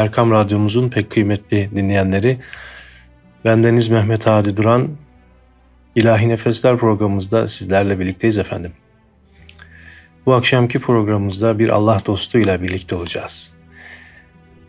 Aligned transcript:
Erkam 0.00 0.30
Radyomuzun 0.30 0.88
pek 0.88 1.10
kıymetli 1.10 1.70
dinleyenleri. 1.74 2.38
Bendeniz 3.44 3.88
Mehmet 3.88 4.26
Hadi 4.26 4.56
Duran. 4.56 4.88
İlahi 5.94 6.28
Nefesler 6.28 6.78
programımızda 6.78 7.48
sizlerle 7.48 7.98
birlikteyiz 7.98 8.38
efendim. 8.38 8.72
Bu 10.26 10.34
akşamki 10.34 10.78
programımızda 10.78 11.58
bir 11.58 11.68
Allah 11.68 12.02
dostuyla 12.06 12.62
birlikte 12.62 12.94
olacağız. 12.94 13.54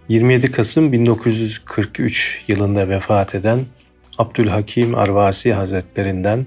27 0.10 0.52
Kasım 0.52 0.92
1943 0.92 2.44
yılında 2.48 2.90
vefat 2.90 3.36
eden 3.36 3.60
Abdülhakim 4.18 4.96
Arvasi 4.96 5.54
Hazretlerinden 5.54 6.46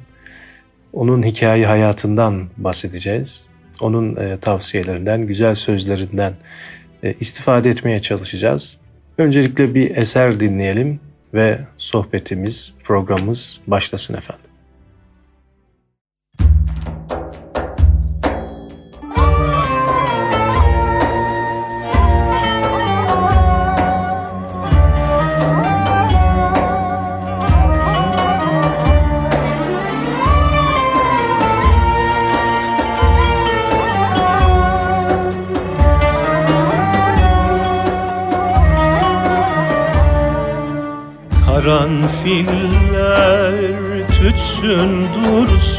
onun 0.93 1.23
hikaye 1.23 1.67
hayatından 1.67 2.49
bahsedeceğiz. 2.57 3.47
Onun 3.81 4.17
e, 4.17 4.41
tavsiyelerinden, 4.41 5.27
güzel 5.27 5.55
sözlerinden 5.55 6.35
istifade 7.13 7.71
etmeye 7.71 8.03
çalışacağız. 8.03 8.79
Öncelikle 9.19 9.75
bir 9.75 9.97
eser 9.97 10.41
dinleyelim 10.41 11.01
ve 11.35 11.61
sohbetimiz, 11.77 12.75
programımız 12.85 13.61
başlasın 13.67 14.15
efendim. 14.15 14.44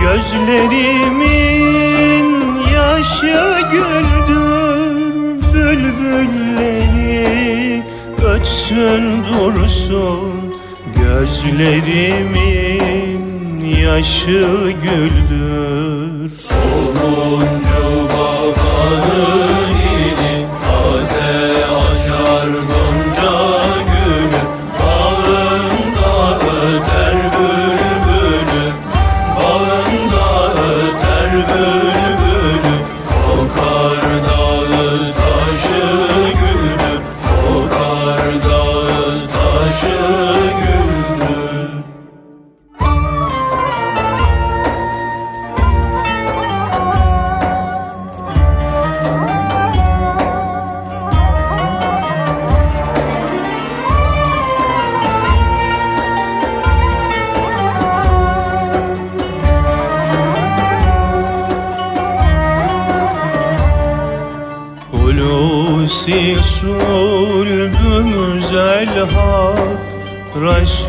Gözlerimin 0.02 1.46
yaşı 2.74 3.40
güldür 3.72 4.39
ötsün 8.60 9.24
dursun 9.24 10.54
Gözlerimin 10.96 12.40
yaşı 13.60 14.72
güldür. 14.82 16.30
Sonuncu 16.38 18.08
baharı 18.08 19.49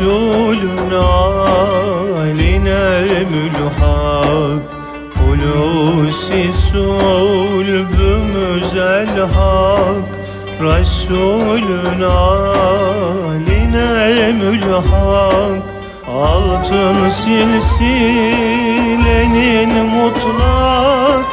Resulün 0.02 0.90
aline 2.20 3.24
mülhak 3.30 4.62
Hulusi 5.18 6.42
sulbümüz 6.70 8.70
el 8.76 9.14
hak. 9.34 10.06
Resulün 10.60 12.00
aline 12.00 13.90
mülhak 14.32 15.62
Altın 16.08 17.10
silsilenin 17.10 19.72
mutlak. 19.86 21.26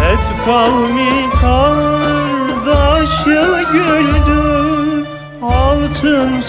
Hep 0.00 0.24
kavmi 0.44 1.14
kardeşi 1.40 3.40
güldür 3.72 5.04
Altın 5.42 6.40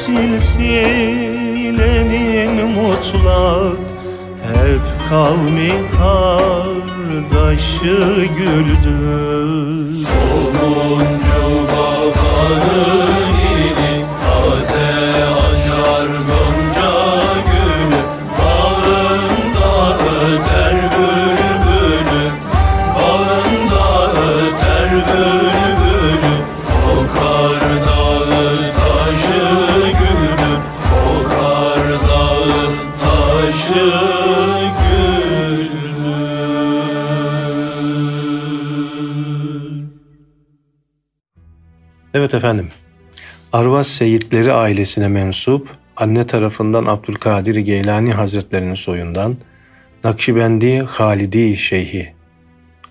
silsilenin 1.72 2.68
mutlak 2.68 3.80
Hep 4.54 4.82
kavmi 5.10 5.72
kardeşi 5.98 7.50
güldür. 8.38 9.96
Sonuncu 9.96 11.44
baharı 11.72 13.01
Evet 42.14 42.34
efendim. 42.34 42.68
Arvas 43.54 43.88
Seyitleri 43.88 44.54
ailesine 44.54 45.08
mensup, 45.08 45.70
anne 45.98 46.28
tarafından 46.28 46.86
Abdülkadir 46.86 47.56
Geylani 47.56 48.12
Hazretlerinin 48.12 48.76
soyundan, 48.76 49.38
Nakşibendi 50.04 50.80
Halidi 50.80 51.58
Şeyhi, 51.58 52.14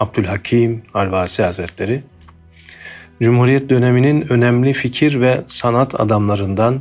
Abdülhakim 0.01 0.83
Arvasi 0.95 1.43
Hazretleri, 1.43 2.03
Cumhuriyet 3.23 3.71
döneminin 3.71 4.33
önemli 4.33 4.73
fikir 4.73 5.21
ve 5.21 5.41
sanat 5.47 6.01
adamlarından 6.01 6.81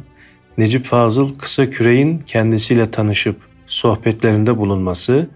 Necip 0.58 0.86
Fazıl 0.86 1.36
Kısaküre'in 1.36 2.20
kendisiyle 2.20 2.92
tanışıp 2.92 3.38
sohbetlerinde 3.68 4.58
bulunması, 4.58 5.30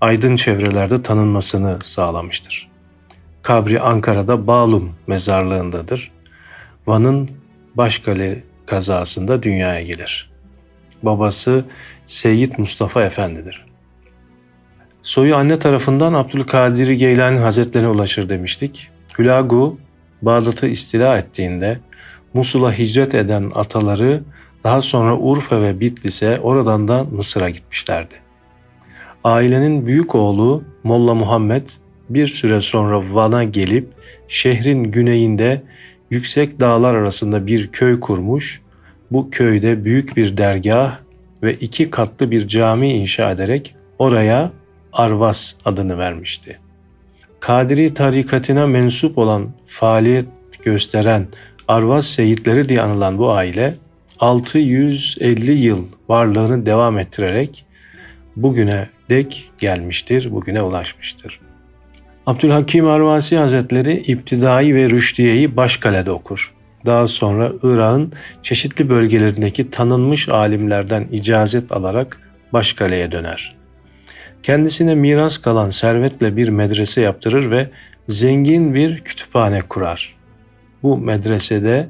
aydın 0.00 0.36
çevrelerde 0.36 1.02
tanınmasını 1.02 1.78
sağlamıştır. 1.82 2.70
Kabri 3.42 3.80
Ankara'da 3.80 4.46
Bağlum 4.46 4.92
mezarlığındadır. 5.06 6.17
Van'ın 6.88 7.30
Başkale 7.74 8.42
kazasında 8.66 9.42
dünyaya 9.42 9.82
gelir. 9.82 10.30
Babası 11.02 11.64
Seyyid 12.06 12.52
Mustafa 12.58 13.02
Efendi'dir. 13.02 13.66
Soyu 15.02 15.36
anne 15.36 15.58
tarafından 15.58 16.14
Abdülkadir 16.14 16.88
Geylani 16.88 17.38
Hazretlerine 17.38 17.88
ulaşır 17.88 18.28
demiştik. 18.28 18.88
Hülagu 19.18 19.78
Bağdat'ı 20.22 20.66
istila 20.66 21.18
ettiğinde 21.18 21.78
Musul'a 22.34 22.78
hicret 22.78 23.14
eden 23.14 23.52
ataları 23.54 24.22
daha 24.64 24.82
sonra 24.82 25.18
Urfa 25.18 25.62
ve 25.62 25.80
Bitlis'e 25.80 26.40
oradan 26.40 26.88
da 26.88 27.04
Mısır'a 27.04 27.50
gitmişlerdi. 27.50 28.14
Ailenin 29.24 29.86
büyük 29.86 30.14
oğlu 30.14 30.64
Molla 30.84 31.14
Muhammed 31.14 31.68
bir 32.10 32.28
süre 32.28 32.60
sonra 32.60 33.14
Van'a 33.14 33.44
gelip 33.44 33.88
şehrin 34.28 34.84
güneyinde 34.84 35.62
yüksek 36.10 36.60
dağlar 36.60 36.94
arasında 36.94 37.46
bir 37.46 37.68
köy 37.68 38.00
kurmuş, 38.00 38.60
bu 39.10 39.30
köyde 39.30 39.84
büyük 39.84 40.16
bir 40.16 40.36
dergah 40.36 40.98
ve 41.42 41.54
iki 41.54 41.90
katlı 41.90 42.30
bir 42.30 42.48
cami 42.48 42.92
inşa 42.92 43.30
ederek 43.30 43.74
oraya 43.98 44.52
Arvas 44.92 45.54
adını 45.64 45.98
vermişti. 45.98 46.58
Kadiri 47.40 47.94
tarikatına 47.94 48.66
mensup 48.66 49.18
olan 49.18 49.50
faaliyet 49.66 50.26
gösteren 50.64 51.26
Arvas 51.68 52.06
Seyitleri 52.06 52.68
diye 52.68 52.82
anılan 52.82 53.18
bu 53.18 53.32
aile 53.32 53.74
650 54.20 55.52
yıl 55.52 55.84
varlığını 56.08 56.66
devam 56.66 56.98
ettirerek 56.98 57.64
bugüne 58.36 58.88
dek 59.10 59.50
gelmiştir, 59.58 60.32
bugüne 60.32 60.62
ulaşmıştır. 60.62 61.40
Abdülhakim 62.28 62.86
Arvasi 62.86 63.38
Hazretleri 63.38 63.96
İptidai 63.96 64.74
ve 64.74 64.90
Rüşdiye'yi 64.90 65.56
Başkale'de 65.56 66.10
okur. 66.10 66.54
Daha 66.86 67.06
sonra 67.06 67.52
Irak'ın 67.62 68.12
çeşitli 68.42 68.88
bölgelerindeki 68.88 69.70
tanınmış 69.70 70.28
alimlerden 70.28 71.08
icazet 71.12 71.72
alarak 71.72 72.20
Başkale'ye 72.52 73.12
döner. 73.12 73.56
Kendisine 74.42 74.94
miras 74.94 75.38
kalan 75.38 75.70
servetle 75.70 76.36
bir 76.36 76.48
medrese 76.48 77.00
yaptırır 77.00 77.50
ve 77.50 77.70
zengin 78.08 78.74
bir 78.74 79.00
kütüphane 79.00 79.60
kurar. 79.60 80.16
Bu 80.82 80.98
medresede 80.98 81.88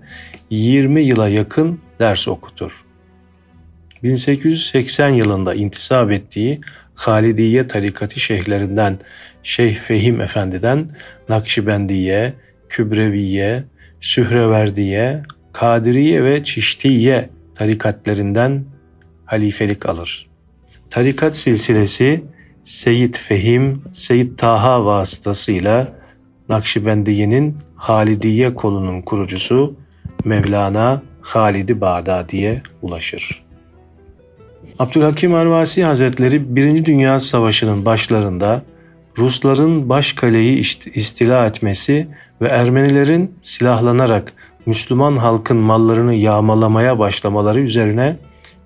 20 0.51 1.03
yıla 1.03 1.29
yakın 1.29 1.81
ders 2.01 2.29
okutur. 2.29 2.85
1880 4.03 5.09
yılında 5.09 5.55
intisap 5.55 6.13
ettiği 6.13 6.61
Halidiye 6.99 7.67
tarikatı 7.67 8.21
şeyhlerinden 8.21 8.99
Şeyh 9.43 9.77
Fehim 9.77 10.21
Efendi'den 10.21 10.89
Nakşibendiye, 11.29 12.35
Kübreviye, 12.69 13.65
Sühreverdiye, 14.01 15.23
Kadiriye 15.53 16.25
ve 16.25 16.45
Çiştiye 16.45 17.31
tarikatlerinden 17.55 18.65
halifelik 19.25 19.87
alır. 19.87 20.27
Tarikat 20.91 21.37
silsilesi 21.37 22.25
Seyyid 22.65 23.15
Fehim, 23.15 23.83
Seyyid 23.93 24.39
Taha 24.39 24.85
vasıtasıyla 24.85 25.93
Nakşibendiye'nin 26.49 27.57
Halidiye 27.77 28.55
kolunun 28.55 29.03
kurucusu 29.03 29.77
Mevlana 30.25 31.03
Halidi 31.21 31.81
Bağdadi'ye 31.81 32.63
ulaşır. 32.83 33.48
Abdülhakim 34.79 35.35
Arvasi 35.35 35.85
Hazretleri 35.85 36.57
Birinci 36.57 36.85
Dünya 36.85 37.21
Savaşı'nın 37.21 37.85
başlarında 37.85 38.63
Rusların 39.19 39.89
baş 39.89 40.13
kaleyi 40.13 40.59
istila 40.95 41.47
etmesi 41.47 42.09
ve 42.41 42.49
Ermenilerin 42.49 43.35
silahlanarak 43.43 44.33
Müslüman 44.67 45.17
halkın 45.17 45.57
mallarını 45.57 46.15
yağmalamaya 46.15 46.99
başlamaları 46.99 47.61
üzerine 47.61 48.17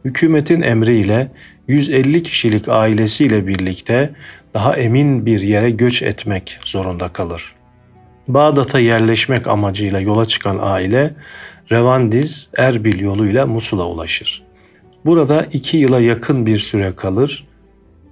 hükümetin 0.05 0.63
emriyle 0.63 1.31
150 1.69 2.23
kişilik 2.23 2.69
ailesiyle 2.69 3.47
birlikte 3.47 4.11
daha 4.55 4.77
emin 4.77 5.27
bir 5.27 5.41
yere 5.41 5.71
göç 5.71 6.03
etmek 6.03 6.59
zorunda 6.65 7.09
kalır. 7.09 7.55
Bağdat'a 8.29 8.79
yerleşmek 8.79 9.47
amacıyla 9.49 10.01
yola 10.01 10.27
çıkan 10.27 10.59
aile 10.61 11.15
Revandiz, 11.71 12.49
Erbil 12.57 13.01
yoluyla 13.01 13.47
Musul'a 13.47 13.87
ulaşır. 13.87 14.52
Burada 15.05 15.47
iki 15.53 15.77
yıla 15.77 16.01
yakın 16.01 16.47
bir 16.47 16.59
süre 16.59 16.93
kalır. 16.97 17.47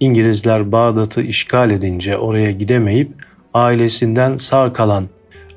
İngilizler 0.01 0.73
Bağdat'ı 0.73 1.23
işgal 1.23 1.71
edince 1.71 2.19
oraya 2.19 2.51
gidemeyip 2.51 3.11
ailesinden 3.55 4.39
sağ 4.39 4.73
kalan 4.73 5.07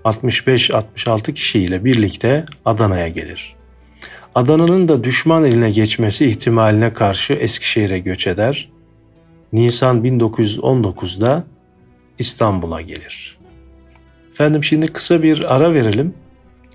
65-66 0.06 1.34
kişiyle 1.34 1.86
birlikte 1.86 2.46
Adana'ya 2.66 3.08
gelir. 3.08 3.56
Adana'nın 4.36 4.88
da 4.88 5.04
düşman 5.04 5.44
eline 5.44 5.72
geçmesi 5.72 6.26
ihtimaline 6.30 6.94
karşı 6.94 7.34
Eskişehir'e 7.34 8.00
göç 8.00 8.28
eder. 8.28 8.70
Nisan 9.54 10.04
1919'da 10.04 11.44
İstanbul'a 12.20 12.82
gelir. 12.82 13.38
Efendim 14.32 14.64
şimdi 14.64 14.88
kısa 14.88 15.24
bir 15.24 15.56
ara 15.56 15.74
verelim 15.74 16.14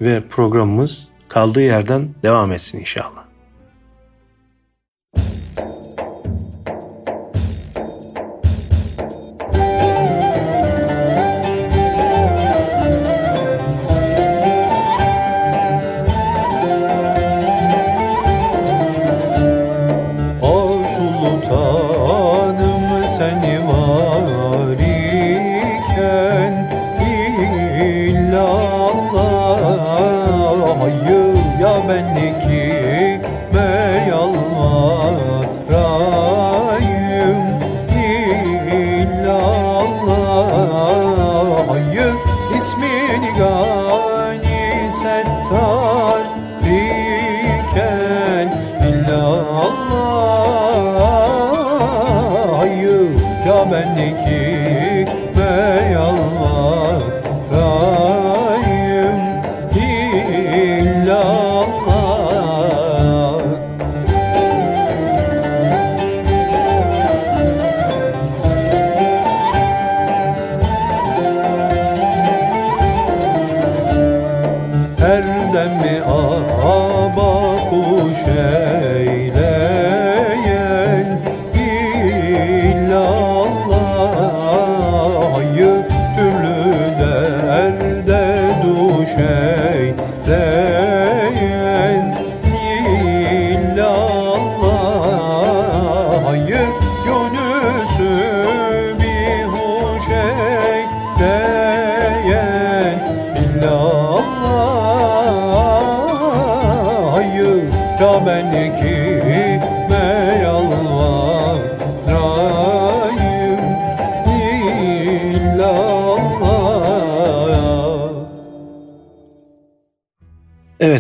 ve 0.01 0.23
programımız 0.31 1.09
kaldığı 1.29 1.63
yerden 1.63 2.09
devam 2.23 2.53
etsin 2.53 2.81
inşallah. 2.81 3.28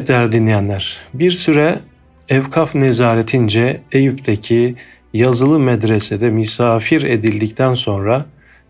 Değerli 0.08 0.32
dinleyenler, 0.32 0.98
bir 1.14 1.30
süre 1.30 1.78
Evkaf 2.28 2.74
nezaretince 2.74 3.80
Eyüp'teki 3.92 4.74
yazılı 5.12 5.58
medresede 5.58 6.30
misafir 6.30 7.02
edildikten 7.02 7.74
sonra 7.74 8.26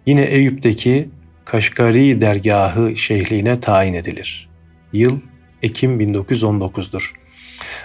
yine 0.07 0.25
Eyüp'teki 0.25 1.09
Kaşgari 1.45 2.21
dergahı 2.21 2.97
şeyhliğine 2.97 3.61
tayin 3.61 3.95
edilir. 3.95 4.49
Yıl 4.93 5.19
Ekim 5.63 6.01
1919'dur. 6.01 7.13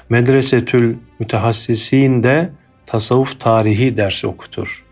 Medresetül 0.09 0.95
Mütehassisin 1.19 2.23
de 2.23 2.49
tasavvuf 2.85 3.39
tarihi 3.39 3.97
dersi 3.97 4.27
okutur. 4.27 4.85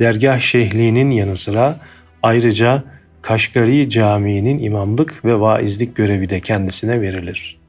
Dergah 0.00 0.40
şeyhliğinin 0.40 1.10
yanı 1.10 1.36
sıra 1.36 1.80
ayrıca 2.22 2.84
Kaşgari 3.22 3.90
Camii'nin 3.90 4.58
imamlık 4.58 5.24
ve 5.24 5.40
vaizlik 5.40 5.96
görevi 5.96 6.30
de 6.30 6.40
kendisine 6.40 7.00
verilir. 7.00 7.59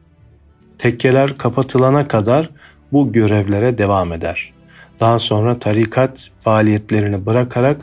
Tekkeler 0.81 1.37
kapatılana 1.37 2.07
kadar 2.07 2.49
bu 2.91 3.11
görevlere 3.11 3.77
devam 3.77 4.13
eder. 4.13 4.53
Daha 4.99 5.19
sonra 5.19 5.59
tarikat 5.59 6.29
faaliyetlerini 6.39 7.25
bırakarak 7.25 7.81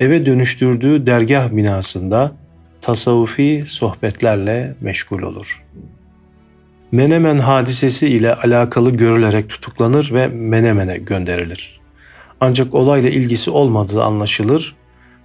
eve 0.00 0.26
dönüştürdüğü 0.26 1.06
dergah 1.06 1.50
binasında 1.50 2.32
tasavvufi 2.80 3.64
sohbetlerle 3.66 4.74
meşgul 4.80 5.22
olur. 5.22 5.62
Menemen 6.92 7.38
hadisesi 7.38 8.08
ile 8.08 8.34
alakalı 8.34 8.90
görülerek 8.90 9.48
tutuklanır 9.48 10.10
ve 10.12 10.26
Menemen'e 10.26 10.96
gönderilir. 10.96 11.80
Ancak 12.40 12.74
olayla 12.74 13.10
ilgisi 13.10 13.50
olmadığı 13.50 14.02
anlaşılır. 14.02 14.74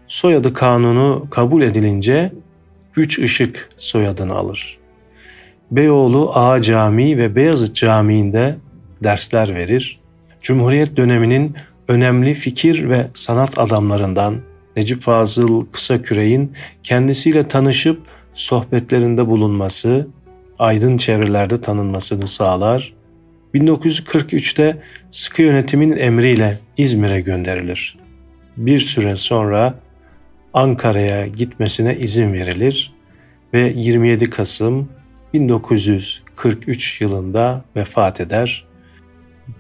Soyadı 0.08 0.54
kanunu 0.54 1.28
kabul 1.32 1.62
edilince 1.62 2.34
Güç 2.94 3.20
Işık 3.20 3.70
soyadını 3.78 4.36
alır. 4.36 4.81
Beyoğlu 5.72 6.32
Ağa 6.34 6.62
Camii 6.62 7.18
ve 7.18 7.36
Beyazıt 7.36 7.76
Camii'nde 7.76 8.56
dersler 9.04 9.56
verir. 9.56 10.00
Cumhuriyet 10.42 10.98
döneminin 10.98 11.56
önemli 11.88 12.34
fikir 12.34 12.90
ve 12.90 13.08
sanat 13.14 13.60
adamlarından 13.60 14.36
Necip 14.76 15.02
Fazıl 15.02 15.66
Kısaküre'in 15.66 16.54
kendisiyle 16.84 17.48
tanışıp 17.48 18.02
sohbetlerinde 18.34 19.28
bulunması, 19.28 20.08
aydın 20.60 20.98
çevrelerde 20.98 21.62
tanınmasını 21.62 22.28
sağlar. 22.28 22.94
1943'te 23.54 24.78
sıkı 25.12 25.42
yönetimin 25.42 25.98
emriyle 25.98 26.60
İzmir'e 26.78 27.22
gönderilir. 27.22 27.98
Bir 28.58 28.80
süre 28.80 29.16
sonra 29.16 29.76
Ankara'ya 30.54 31.28
gitmesine 31.28 31.98
izin 31.98 32.34
verilir 32.34 32.94
ve 33.54 33.74
27 33.76 34.30
Kasım 34.30 34.90
1943 35.34 37.02
yılında 37.02 37.66
vefat 37.76 38.22
eder. 38.22 38.66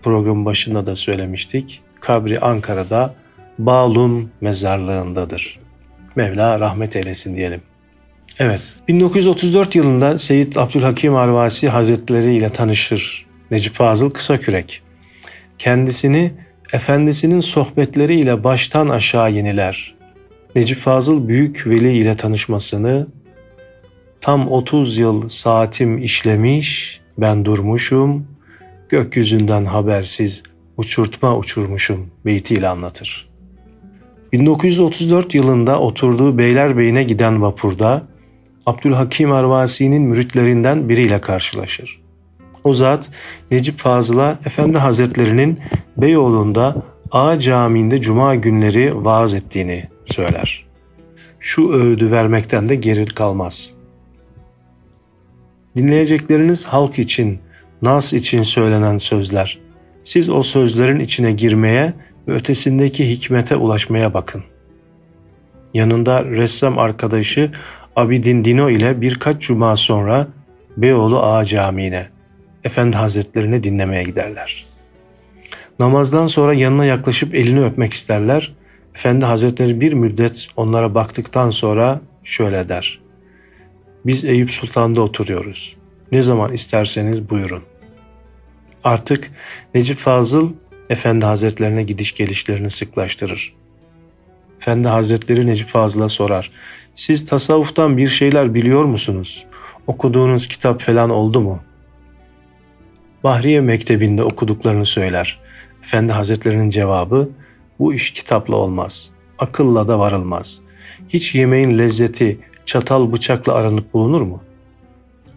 Programın 0.03 0.45
başında 0.45 0.85
da 0.85 0.95
söylemiştik. 0.95 1.81
Kabri 1.99 2.39
Ankara'da 2.39 3.15
Balun 3.59 4.31
mezarlığındadır. 4.41 5.59
Mevla 6.15 6.59
rahmet 6.59 6.95
eylesin 6.95 7.35
diyelim. 7.35 7.61
Evet, 8.39 8.61
1934 8.87 9.75
yılında 9.75 10.17
Seyyid 10.17 10.55
Abdülhakim 10.55 11.15
Arvasi 11.15 11.69
Hazretleri 11.69 12.35
ile 12.35 12.49
tanışır 12.49 13.25
Necip 13.51 13.73
Fazıl 13.73 14.09
Kısakürek. 14.09 14.81
Kendisini 15.59 16.33
efendisinin 16.73 17.39
sohbetleriyle 17.39 18.43
baştan 18.43 18.89
aşağı 18.89 19.31
yeniler. 19.31 19.95
Necip 20.55 20.79
Fazıl 20.79 21.27
Büyük 21.27 21.67
Veli 21.67 21.97
ile 21.97 22.15
tanışmasını 22.15 23.07
tam 24.21 24.51
30 24.51 24.97
yıl 24.97 25.29
saatim 25.29 25.97
işlemiş, 25.97 26.99
ben 27.17 27.45
durmuşum, 27.45 28.27
gökyüzünden 28.89 29.65
habersiz 29.65 30.43
uçurtma 30.77 31.37
uçurmuşum 31.37 32.07
beytiyle 32.25 32.67
anlatır. 32.67 33.29
1934 34.33 35.35
yılında 35.35 35.79
oturduğu 35.79 36.37
Beylerbeyi'ne 36.37 37.03
giden 37.03 37.41
vapurda 37.41 38.07
Abdülhakim 38.65 39.31
Arvasi'nin 39.31 40.01
müritlerinden 40.01 40.89
biriyle 40.89 41.21
karşılaşır. 41.21 42.01
O 42.63 42.73
zat 42.73 43.09
Necip 43.51 43.79
Fazıl'a 43.79 44.39
Efendi 44.45 44.77
Hazretlerinin 44.77 45.59
Beyoğlu'nda 45.97 46.83
A 47.11 47.39
Camii'nde 47.39 48.01
cuma 48.01 48.35
günleri 48.35 49.05
vaaz 49.05 49.33
ettiğini 49.33 49.89
söyler. 50.05 50.65
Şu 51.39 51.71
öğüdü 51.71 52.11
vermekten 52.11 52.69
de 52.69 52.75
geri 52.75 53.05
kalmaz. 53.05 53.71
Dinleyecekleriniz 55.75 56.65
halk 56.65 56.99
için, 56.99 57.39
nas 57.81 58.13
için 58.13 58.43
söylenen 58.43 58.97
sözler. 58.97 59.59
Siz 60.03 60.29
o 60.29 60.43
sözlerin 60.43 60.99
içine 60.99 61.31
girmeye 61.31 61.93
ve 62.27 62.33
ötesindeki 62.33 63.09
hikmete 63.09 63.55
ulaşmaya 63.55 64.13
bakın. 64.13 64.43
Yanında 65.73 66.25
ressam 66.25 66.79
arkadaşı 66.79 67.51
Abidin 67.95 68.45
Dino 68.45 68.69
ile 68.69 69.01
birkaç 69.01 69.41
cuma 69.41 69.75
sonra 69.75 70.27
Beyoğlu 70.77 71.19
Ağa 71.19 71.45
Camii'ne, 71.45 72.07
Efendi 72.63 72.97
Hazretlerini 72.97 73.63
dinlemeye 73.63 74.03
giderler. 74.03 74.65
Namazdan 75.79 76.27
sonra 76.27 76.53
yanına 76.53 76.85
yaklaşıp 76.85 77.35
elini 77.35 77.65
öpmek 77.65 77.93
isterler. 77.93 78.53
Efendi 78.95 79.25
Hazretleri 79.25 79.81
bir 79.81 79.93
müddet 79.93 80.47
onlara 80.55 80.95
baktıktan 80.95 81.49
sonra 81.49 82.01
şöyle 82.23 82.69
der. 82.69 82.99
Biz 84.05 84.25
Eyüp 84.25 84.51
Sultan'da 84.51 85.01
oturuyoruz. 85.01 85.75
Ne 86.11 86.21
zaman 86.21 86.53
isterseniz 86.53 87.29
buyurun. 87.29 87.63
Artık 88.83 89.31
Necip 89.75 89.97
Fazıl 89.97 90.51
Efendi 90.89 91.25
Hazretlerine 91.25 91.83
gidiş 91.83 92.15
gelişlerini 92.15 92.69
sıklaştırır. 92.69 93.53
Efendi 94.61 94.87
Hazretleri 94.87 95.47
Necip 95.47 95.67
Fazıl'a 95.67 96.09
sorar. 96.09 96.51
Siz 96.95 97.25
tasavvuftan 97.25 97.97
bir 97.97 98.07
şeyler 98.07 98.53
biliyor 98.53 98.83
musunuz? 98.83 99.45
Okuduğunuz 99.87 100.47
kitap 100.47 100.81
falan 100.81 101.09
oldu 101.09 101.41
mu? 101.41 101.59
Bahriye 103.23 103.61
Mektebi'nde 103.61 104.23
okuduklarını 104.23 104.85
söyler. 104.85 105.39
Efendi 105.83 106.11
Hazretlerinin 106.11 106.69
cevabı 106.69 107.29
bu 107.79 107.93
iş 107.93 108.11
kitapla 108.11 108.55
olmaz. 108.55 109.09
Akılla 109.39 109.87
da 109.87 109.99
varılmaz. 109.99 110.59
Hiç 111.09 111.35
yemeğin 111.35 111.77
lezzeti 111.77 112.39
çatal 112.71 113.11
bıçakla 113.11 113.53
aranıp 113.53 113.93
bulunur 113.93 114.21
mu? 114.21 114.43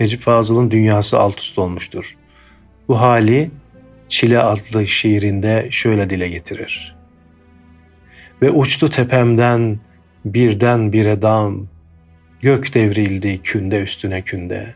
Necip 0.01 0.23
Fazıl'ın 0.23 0.71
dünyası 0.71 1.21
alt 1.21 1.41
üst 1.41 1.59
olmuştur. 1.59 2.17
Bu 2.89 3.01
hali 3.01 3.51
Çile 4.09 4.39
adlı 4.39 4.87
şiirinde 4.87 5.69
şöyle 5.71 6.11
dile 6.11 6.29
getirir. 6.29 6.97
Ve 8.43 8.51
uçtu 8.51 8.89
tepemden 8.89 9.79
birden 10.25 10.93
bir 10.93 11.23
dam, 11.23 11.67
gök 12.41 12.75
devrildi 12.75 13.43
künde 13.43 13.83
üstüne 13.83 14.23
künde. 14.23 14.75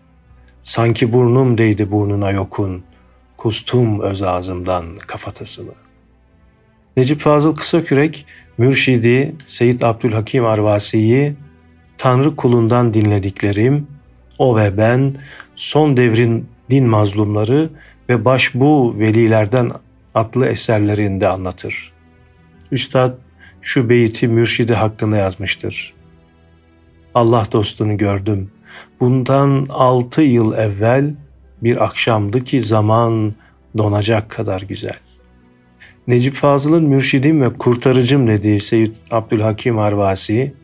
Sanki 0.62 1.12
burnum 1.12 1.58
değdi 1.58 1.90
burnuna 1.90 2.30
yokun, 2.30 2.82
kustum 3.36 4.00
öz 4.00 4.22
ağzımdan 4.22 4.84
kafatasını. 5.06 5.74
Necip 6.96 7.20
Fazıl 7.20 7.54
Kısakürek, 7.54 8.26
Mürşidi 8.58 9.34
Seyyid 9.46 9.80
Abdülhakim 9.80 10.44
Arvasi'yi 10.44 11.34
Tanrı 11.98 12.36
kulundan 12.36 12.94
dinlediklerim, 12.94 13.86
o 14.38 14.56
ve 14.56 14.76
ben 14.76 15.14
son 15.56 15.96
devrin 15.96 16.46
din 16.70 16.86
mazlumları 16.86 17.70
ve 18.08 18.24
başbu 18.24 18.98
velilerden 18.98 19.72
adlı 20.14 20.46
eserlerinde 20.46 21.28
anlatır. 21.28 21.92
Üstad 22.72 23.14
şu 23.62 23.88
beyti 23.88 24.28
mürşidi 24.28 24.74
hakkında 24.74 25.16
yazmıştır. 25.16 25.94
Allah 27.14 27.46
dostunu 27.52 27.96
gördüm. 27.96 28.50
Bundan 29.00 29.66
altı 29.70 30.22
yıl 30.22 30.52
evvel 30.52 31.14
bir 31.62 31.84
akşamdı 31.84 32.44
ki 32.44 32.62
zaman 32.62 33.34
donacak 33.78 34.30
kadar 34.30 34.62
güzel. 34.62 34.96
Necip 36.06 36.34
Fazıl'ın 36.34 36.84
mürşidim 36.84 37.42
ve 37.42 37.52
kurtarıcım 37.52 38.26
dediği 38.26 38.60
Seyyid 38.60 38.96
Abdülhakim 39.10 39.78
Arvasi, 39.78 40.54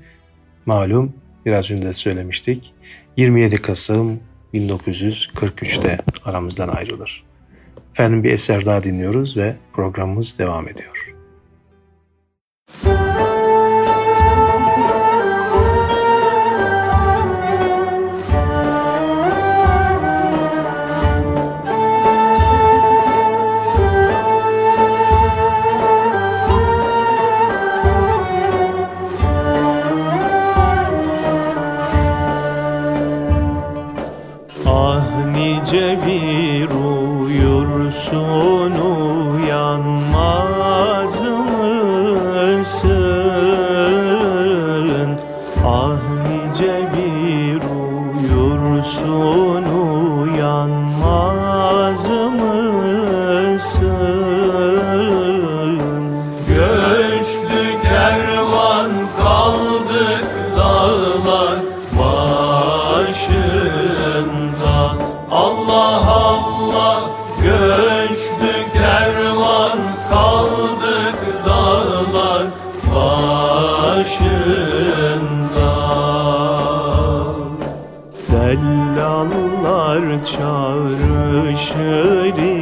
malum 0.67 1.13
biraz 1.47 1.71
önce 1.71 1.83
de 1.83 1.93
söylemiştik, 1.93 2.75
27 3.17 3.63
Kasım 3.63 4.21
1943'te 4.55 5.99
aramızdan 6.25 6.69
ayrılır. 6.69 7.25
Efendim 7.95 8.25
bir 8.25 8.33
eser 8.33 8.67
daha 8.67 8.83
dinliyoruz 8.83 9.37
ve 9.37 9.57
programımız 9.73 10.39
devam 10.39 10.69
ediyor. 10.69 11.15
çağrışır 12.85 13.04
Cemil 35.75 36.14
mısın? 80.23 82.54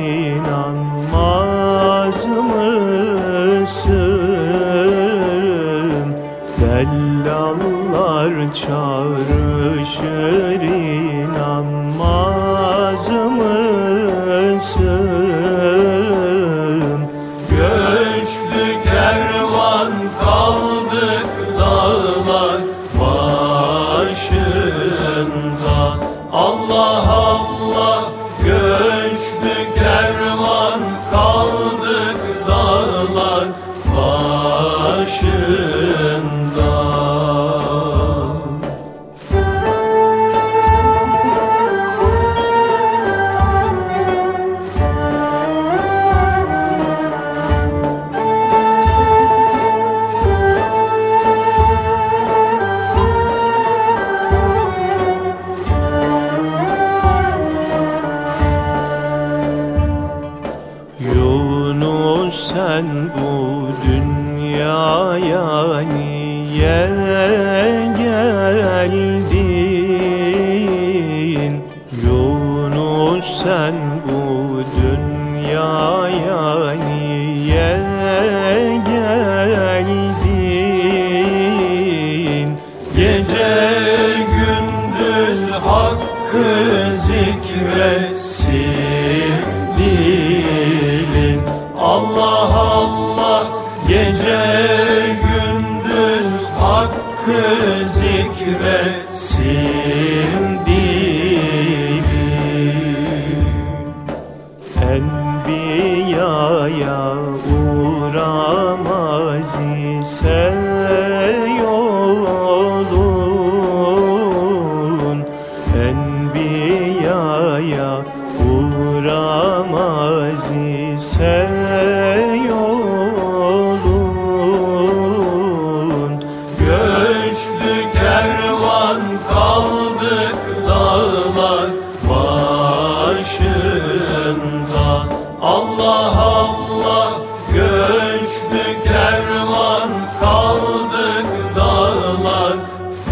Başında 133.40 135.06
Allah 135.40 136.20
Allah 136.20 137.20
göçtü 137.54 138.82
kervan 138.84 139.90
kaldık 140.20 141.26
dağlar 141.56 142.56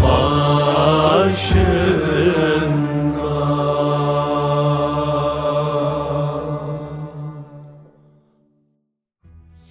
başında 0.03 0.51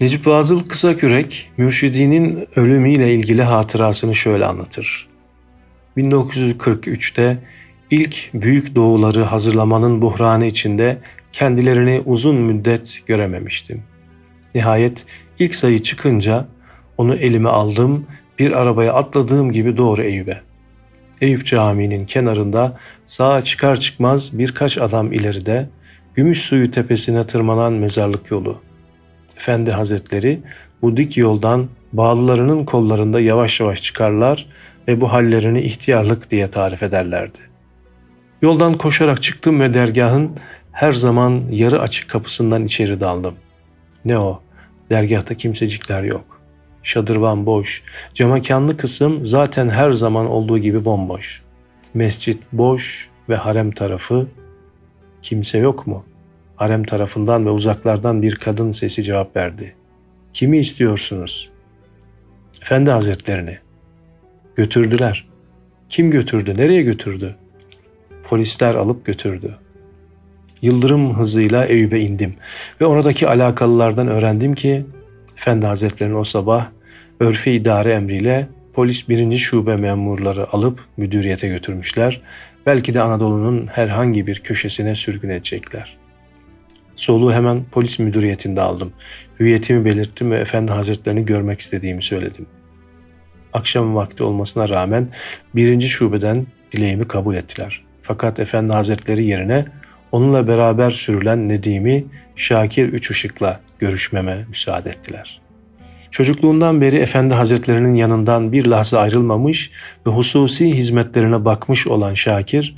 Necip 0.00 0.24
Fazıl 0.24 0.64
Kısakürek, 0.68 1.50
mürşidinin 1.56 2.48
ölümüyle 2.56 3.14
ilgili 3.14 3.42
hatırasını 3.42 4.14
şöyle 4.14 4.46
anlatır. 4.46 5.08
1943'te 5.96 7.38
ilk 7.90 8.30
büyük 8.34 8.74
doğuları 8.74 9.22
hazırlamanın 9.22 10.02
buhranı 10.02 10.46
içinde 10.46 10.98
kendilerini 11.32 12.02
uzun 12.06 12.36
müddet 12.36 13.02
görememiştim. 13.06 13.82
Nihayet 14.54 15.04
ilk 15.38 15.54
sayı 15.54 15.82
çıkınca 15.82 16.46
onu 16.98 17.14
elime 17.14 17.48
aldım, 17.48 18.06
bir 18.38 18.52
arabaya 18.52 18.92
atladığım 18.92 19.52
gibi 19.52 19.76
doğru 19.76 20.02
Eyüp'e. 20.02 20.40
Eyüp 21.20 21.46
Camii'nin 21.46 22.06
kenarında 22.06 22.78
sağa 23.06 23.42
çıkar 23.42 23.80
çıkmaz 23.80 24.38
birkaç 24.38 24.78
adam 24.78 25.12
ileride 25.12 25.68
Gümüş 26.14 26.40
Suyu 26.40 26.70
tepesine 26.70 27.26
tırmanan 27.26 27.72
mezarlık 27.72 28.30
yolu. 28.30 28.60
Efendi 29.36 29.70
Hazretleri 29.70 30.40
bu 30.82 30.96
dik 30.96 31.16
yoldan 31.16 31.68
bağlılarının 31.92 32.64
kollarında 32.64 33.20
yavaş 33.20 33.60
yavaş 33.60 33.82
çıkarlar 33.82 34.46
ve 34.88 35.00
bu 35.00 35.12
hallerini 35.12 35.62
ihtiyarlık 35.62 36.30
diye 36.30 36.46
tarif 36.46 36.82
ederlerdi. 36.82 37.49
Yoldan 38.42 38.74
koşarak 38.74 39.22
çıktım 39.22 39.60
ve 39.60 39.74
dergahın 39.74 40.36
her 40.72 40.92
zaman 40.92 41.44
yarı 41.50 41.80
açık 41.80 42.10
kapısından 42.10 42.64
içeri 42.64 43.00
daldım. 43.00 43.34
Ne 44.04 44.18
o? 44.18 44.42
Dergahta 44.90 45.34
kimsecikler 45.34 46.02
yok. 46.02 46.40
Şadırvan 46.82 47.46
boş. 47.46 47.82
Camakanlı 48.14 48.76
kısım 48.76 49.26
zaten 49.26 49.68
her 49.68 49.90
zaman 49.90 50.26
olduğu 50.26 50.58
gibi 50.58 50.84
bomboş. 50.84 51.42
Mescit 51.94 52.42
boş 52.52 53.08
ve 53.28 53.36
harem 53.36 53.70
tarafı 53.70 54.26
kimse 55.22 55.58
yok 55.58 55.86
mu? 55.86 56.04
Harem 56.56 56.84
tarafından 56.84 57.46
ve 57.46 57.50
uzaklardan 57.50 58.22
bir 58.22 58.34
kadın 58.36 58.70
sesi 58.70 59.02
cevap 59.02 59.36
verdi. 59.36 59.74
Kimi 60.32 60.58
istiyorsunuz? 60.58 61.50
Efendi 62.62 62.90
Hazretlerini. 62.90 63.58
Götürdüler. 64.56 65.28
Kim 65.88 66.10
götürdü? 66.10 66.54
Nereye 66.56 66.82
götürdü? 66.82 67.36
Polisler 68.30 68.74
alıp 68.74 69.06
götürdü. 69.06 69.54
Yıldırım 70.62 71.18
hızıyla 71.18 71.66
Eyüp'e 71.66 72.00
indim 72.00 72.34
ve 72.80 72.84
oradaki 72.86 73.28
alakalılardan 73.28 74.08
öğrendim 74.08 74.54
ki 74.54 74.86
Efendi 75.36 75.66
Hazretlerini 75.66 76.16
o 76.16 76.24
sabah 76.24 76.66
örfi 77.20 77.52
idare 77.52 77.92
emriyle 77.92 78.48
polis 78.72 79.08
birinci 79.08 79.38
şube 79.38 79.76
memurları 79.76 80.52
alıp 80.52 80.80
müdüriyete 80.96 81.48
götürmüşler. 81.48 82.20
Belki 82.66 82.94
de 82.94 83.02
Anadolu'nun 83.02 83.66
herhangi 83.66 84.26
bir 84.26 84.40
köşesine 84.40 84.94
sürgün 84.94 85.28
edecekler. 85.28 85.96
Soluğu 86.96 87.32
hemen 87.32 87.64
polis 87.72 87.98
müdüriyetinde 87.98 88.60
aldım. 88.60 88.92
Hüviyetimi 89.40 89.84
belirttim 89.84 90.30
ve 90.30 90.38
Efendi 90.38 90.72
Hazretlerini 90.72 91.24
görmek 91.24 91.60
istediğimi 91.60 92.02
söyledim. 92.02 92.46
Akşam 93.52 93.94
vakti 93.94 94.24
olmasına 94.24 94.68
rağmen 94.68 95.08
birinci 95.54 95.88
şubeden 95.88 96.46
dileğimi 96.72 97.08
kabul 97.08 97.34
ettiler. 97.34 97.89
Fakat 98.10 98.38
Efendi 98.38 98.72
Hazretleri 98.72 99.26
yerine 99.26 99.64
onunla 100.12 100.48
beraber 100.48 100.90
sürülen 100.90 101.48
Nedim'i 101.48 102.04
Şakir 102.36 102.88
Üç 102.88 103.10
Işık'la 103.10 103.60
görüşmeme 103.78 104.44
müsaade 104.48 104.90
ettiler. 104.90 105.40
Çocukluğundan 106.10 106.80
beri 106.80 106.96
Efendi 106.96 107.34
Hazretlerinin 107.34 107.94
yanından 107.94 108.52
bir 108.52 108.66
lahza 108.66 109.00
ayrılmamış 109.00 109.70
ve 110.06 110.10
hususi 110.10 110.74
hizmetlerine 110.74 111.44
bakmış 111.44 111.86
olan 111.86 112.14
Şakir, 112.14 112.74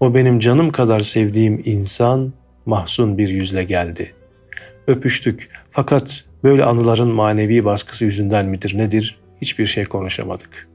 o 0.00 0.14
benim 0.14 0.38
canım 0.38 0.72
kadar 0.72 1.00
sevdiğim 1.00 1.62
insan 1.64 2.32
mahzun 2.66 3.18
bir 3.18 3.28
yüzle 3.28 3.64
geldi. 3.64 4.12
Öpüştük 4.86 5.50
fakat 5.70 6.24
böyle 6.44 6.64
anıların 6.64 7.08
manevi 7.08 7.64
baskısı 7.64 8.04
yüzünden 8.04 8.46
midir 8.46 8.78
nedir 8.78 9.18
hiçbir 9.42 9.66
şey 9.66 9.84
konuşamadık. 9.84 10.68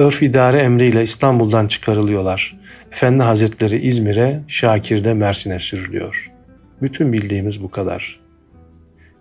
Örf 0.00 0.22
idare 0.22 0.58
emriyle 0.58 1.02
İstanbul'dan 1.02 1.66
çıkarılıyorlar. 1.66 2.56
Efendi 2.92 3.22
Hazretleri 3.22 3.86
İzmir'e, 3.86 4.40
Şakir 4.48 5.04
de 5.04 5.14
Mersin'e 5.14 5.58
sürülüyor. 5.58 6.30
Bütün 6.82 7.12
bildiğimiz 7.12 7.62
bu 7.62 7.70
kadar. 7.70 8.20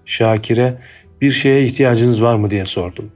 Şakir'e 0.06 0.74
bir 1.22 1.32
şeye 1.32 1.65
ihtiyacınız 1.65 2.24
var 2.24 2.36
mı 2.36 2.52
diye 2.52 2.65
sordum. 2.65 3.12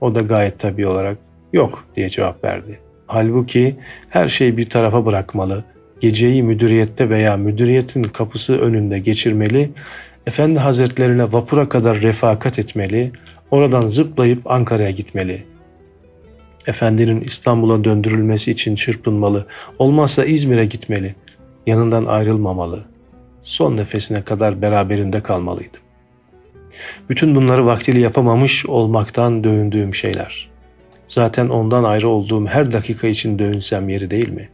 O 0.00 0.14
da 0.14 0.20
gayet 0.20 0.58
tabii 0.58 0.86
olarak 0.86 1.18
yok 1.52 1.84
diye 1.96 2.08
cevap 2.08 2.44
verdi. 2.44 2.78
Halbuki 3.06 3.76
her 4.10 4.28
şeyi 4.28 4.56
bir 4.56 4.70
tarafa 4.70 5.06
bırakmalı, 5.06 5.64
geceyi 6.00 6.42
müdüriyette 6.42 7.10
veya 7.10 7.36
müdüriyetin 7.36 8.02
kapısı 8.02 8.58
önünde 8.58 8.98
geçirmeli, 8.98 9.70
Efendi 10.26 10.58
Hazretlerine 10.58 11.32
vapura 11.32 11.68
kadar 11.68 12.02
refakat 12.02 12.58
etmeli, 12.58 13.12
oradan 13.50 13.86
zıplayıp 13.86 14.50
Ankara'ya 14.50 14.90
gitmeli. 14.90 15.55
Efendinin 16.66 17.20
İstanbul'a 17.20 17.84
döndürülmesi 17.84 18.50
için 18.50 18.74
çırpınmalı, 18.74 19.46
olmazsa 19.78 20.24
İzmir'e 20.24 20.66
gitmeli, 20.66 21.14
yanından 21.66 22.04
ayrılmamalı, 22.04 22.84
son 23.42 23.76
nefesine 23.76 24.22
kadar 24.22 24.62
beraberinde 24.62 25.20
kalmalıydım. 25.20 25.80
Bütün 27.08 27.34
bunları 27.34 27.66
vaktiyle 27.66 28.00
yapamamış 28.00 28.66
olmaktan 28.66 29.44
dövündüğüm 29.44 29.94
şeyler. 29.94 30.48
Zaten 31.08 31.48
ondan 31.48 31.84
ayrı 31.84 32.08
olduğum 32.08 32.46
her 32.46 32.72
dakika 32.72 33.06
için 33.06 33.38
dövünsem 33.38 33.88
yeri 33.88 34.10
değil 34.10 34.30
mi? 34.30 34.48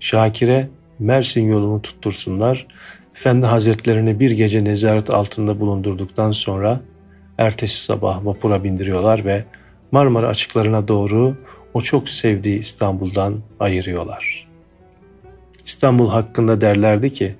Şakir'e 0.00 0.68
Mersin 0.98 1.42
yolunu 1.42 1.82
tuttursunlar, 1.82 2.66
Efendi 3.16 3.46
Hazretlerini 3.46 4.20
bir 4.20 4.30
gece 4.30 4.64
nezaret 4.64 5.10
altında 5.10 5.60
bulundurduktan 5.60 6.32
sonra 6.32 6.80
ertesi 7.38 7.84
sabah 7.84 8.26
vapura 8.26 8.64
bindiriyorlar 8.64 9.24
ve 9.24 9.44
Marmara 9.94 10.28
açıklarına 10.28 10.88
doğru 10.88 11.36
o 11.74 11.80
çok 11.80 12.08
sevdiği 12.08 12.58
İstanbul'dan 12.58 13.40
ayırıyorlar. 13.60 14.48
İstanbul 15.64 16.10
hakkında 16.10 16.60
derlerdi 16.60 17.12
ki, 17.12 17.34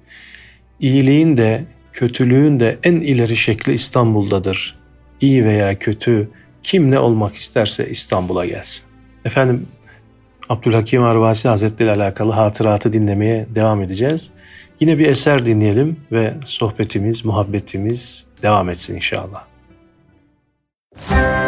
iyiliğin 0.80 1.36
de 1.36 1.64
kötülüğün 1.92 2.60
de 2.60 2.78
en 2.82 2.94
ileri 2.94 3.36
şekli 3.36 3.72
İstanbul'dadır. 3.72 4.78
İyi 5.20 5.44
veya 5.44 5.78
kötü 5.78 6.28
kim 6.62 6.90
ne 6.90 6.98
olmak 6.98 7.34
isterse 7.34 7.90
İstanbul'a 7.90 8.46
gelsin. 8.46 8.84
Efendim 9.24 9.66
Abdülhakim 10.48 11.02
Arvasi 11.02 11.48
Hazretleri 11.48 11.88
ile 11.88 12.02
alakalı 12.02 12.32
hatıratı 12.32 12.92
dinlemeye 12.92 13.46
devam 13.54 13.82
edeceğiz. 13.82 14.30
Yine 14.80 14.98
bir 14.98 15.08
eser 15.08 15.46
dinleyelim 15.46 15.96
ve 16.12 16.34
sohbetimiz, 16.44 17.24
muhabbetimiz 17.24 18.26
devam 18.42 18.70
etsin 18.70 18.96
inşallah. 18.96 19.44
bir 21.10 21.43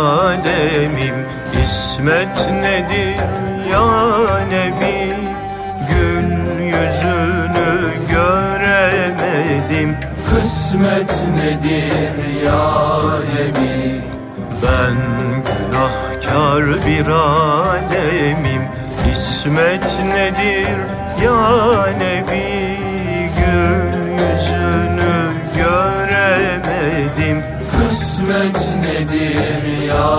alemim 0.00 1.14
İsmet 1.64 2.50
nedir 2.52 3.16
ya 3.72 4.38
Nebi? 4.48 5.14
Gül 5.88 6.28
yüzünü 6.64 7.92
göremedim. 8.10 9.96
Kısmet 10.30 11.22
nedir 11.36 12.44
ya 12.46 12.70
Nebi? 13.34 14.00
Ben 14.62 14.96
günahkar 15.46 16.64
bir 16.86 17.06
alemim 17.06 18.62
İsmet 19.12 19.96
nedir 20.14 20.76
ya 21.24 21.86
Nebi? 21.98 22.76
Gül 23.36 23.89
kısmet 28.20 28.74
nedir 28.82 29.86
ya 29.88 30.10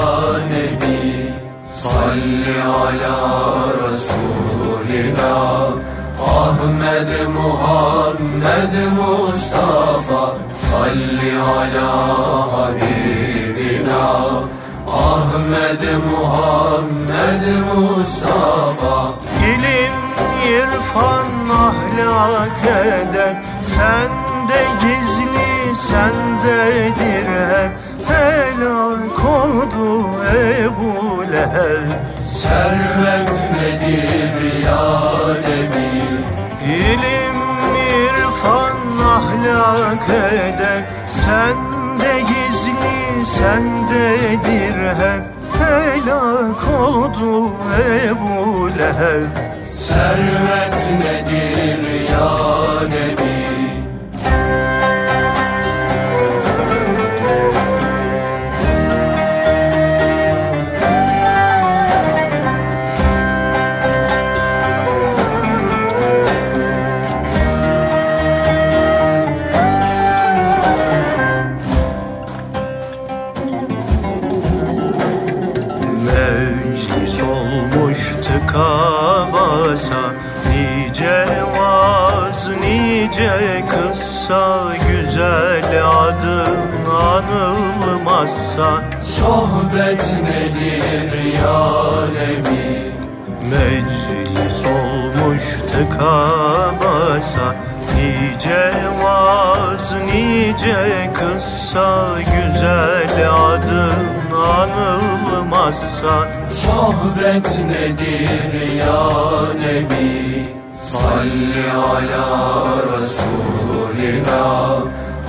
Nebi? 0.50 1.32
Salli 1.74 2.64
ala 2.64 3.18
Resulina 3.84 5.38
Ahmed 6.20 7.10
Muhammed 7.36 8.74
Mustafa. 8.98 10.36
Salli 10.72 11.42
ala 11.42 11.92
Habibina. 12.54 14.08
Ahmed 14.88 15.84
Muhammed 16.12 17.46
Mustafa. 17.76 19.14
İlim, 19.46 19.98
irfan, 20.46 21.50
ahlak 21.50 22.66
eden 22.66 23.44
Sende 23.64 24.62
gizli, 24.82 25.76
sendedir 25.76 27.26
hep 27.26 27.91
Helak 28.12 29.26
oldu 29.26 30.10
Ebu 30.36 31.24
Leheb. 31.32 31.90
Servet 32.24 33.30
nedir 33.54 34.64
ya 34.66 34.84
Nebi? 35.48 35.92
İlim, 36.66 37.40
irfan, 38.08 38.78
ahlak 39.16 40.10
eden 40.10 40.84
Sende 41.08 42.20
gizli, 42.20 43.26
sendedir 43.26 44.78
hep 45.02 45.24
Helak 45.60 46.80
oldu 46.80 47.52
Ebu 48.06 48.70
Leheb. 48.78 49.32
Servet 49.66 50.90
nedir 51.00 52.10
ya 52.12 52.32
Nebi 52.90 53.31
anılmazsa 105.72 106.28
Sohbet 106.56 107.60
nedir 107.66 108.76
ya 108.78 109.04
Nebi? 109.60 110.46
Salli 110.84 111.72
ala 111.72 112.28
Resulina 112.94 114.44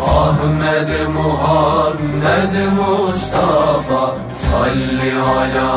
Ahmed 0.00 0.90
Muhammed 1.14 2.54
Mustafa. 2.76 4.14
Salli 4.52 5.12
ala 5.14 5.70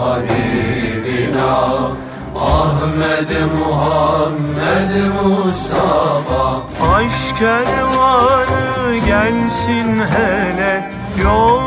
Habibina. 0.00 1.54
Ahmed 2.36 3.30
Muhammed 3.58 4.94
Mustafa. 5.22 6.62
Aşk 6.94 7.36
kervanı 7.38 8.96
gelsin 9.06 10.00
hele 10.10 10.90
Yol 11.24 11.59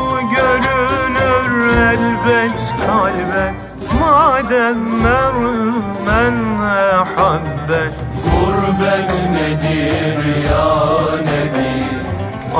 Madem 4.54 4.78
mermen 5.02 6.36
ehabbe 6.62 7.82
Gurbet 8.24 9.10
nedir 9.32 10.18
ya 10.48 10.68
Nebi 11.24 11.74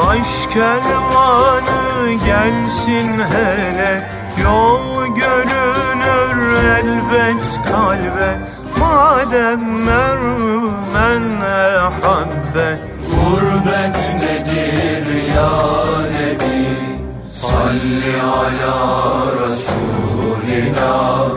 Aşk 0.08 0.52
kervanı 0.52 2.12
gelsin 2.26 3.08
hele 3.32 4.08
Yol 4.42 5.06
görünür 5.06 6.54
elbet 6.56 7.60
kalbe. 7.68 8.38
Madem 8.80 9.84
mermen 9.84 11.40
ehabbe 11.40 12.78
Gurbet 13.10 13.96
nedir 14.20 15.06
ya 15.36 15.52
Nebi 16.12 16.68
Salli 17.30 18.22
ala 18.22 18.76
Resulina 19.46 21.33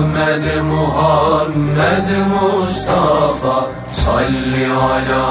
Ahmed 0.00 0.44
Muhammed 0.64 2.08
Mustafa 2.32 3.56
Salli 3.92 4.64
ala 4.66 5.24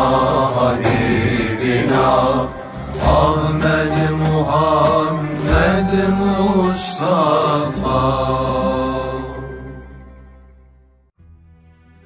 Habibina 0.56 2.12
Ahmed 3.06 3.94
Muhammed 4.26 5.92
Mustafa 6.20 8.00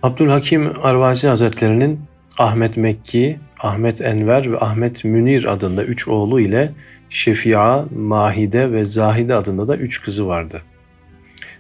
Abdülhakim 0.04 0.74
Arvazi 0.84 1.28
Hazretlerinin 1.28 2.00
Ahmet 2.38 2.78
Mekki, 2.78 3.40
Ahmet 3.60 4.02
Enver 4.02 4.52
ve 4.52 4.60
Ahmet 4.60 5.04
Münir 5.04 5.46
adında 5.46 5.84
üç 5.84 6.08
oğlu 6.08 6.40
ile 6.40 6.72
Şefia, 7.10 7.86
Mahide 7.98 8.72
ve 8.72 8.86
Zahide 8.86 9.36
adında 9.36 9.68
da 9.68 9.78
üç 9.78 10.02
kızı 10.02 10.28
vardı. 10.28 10.62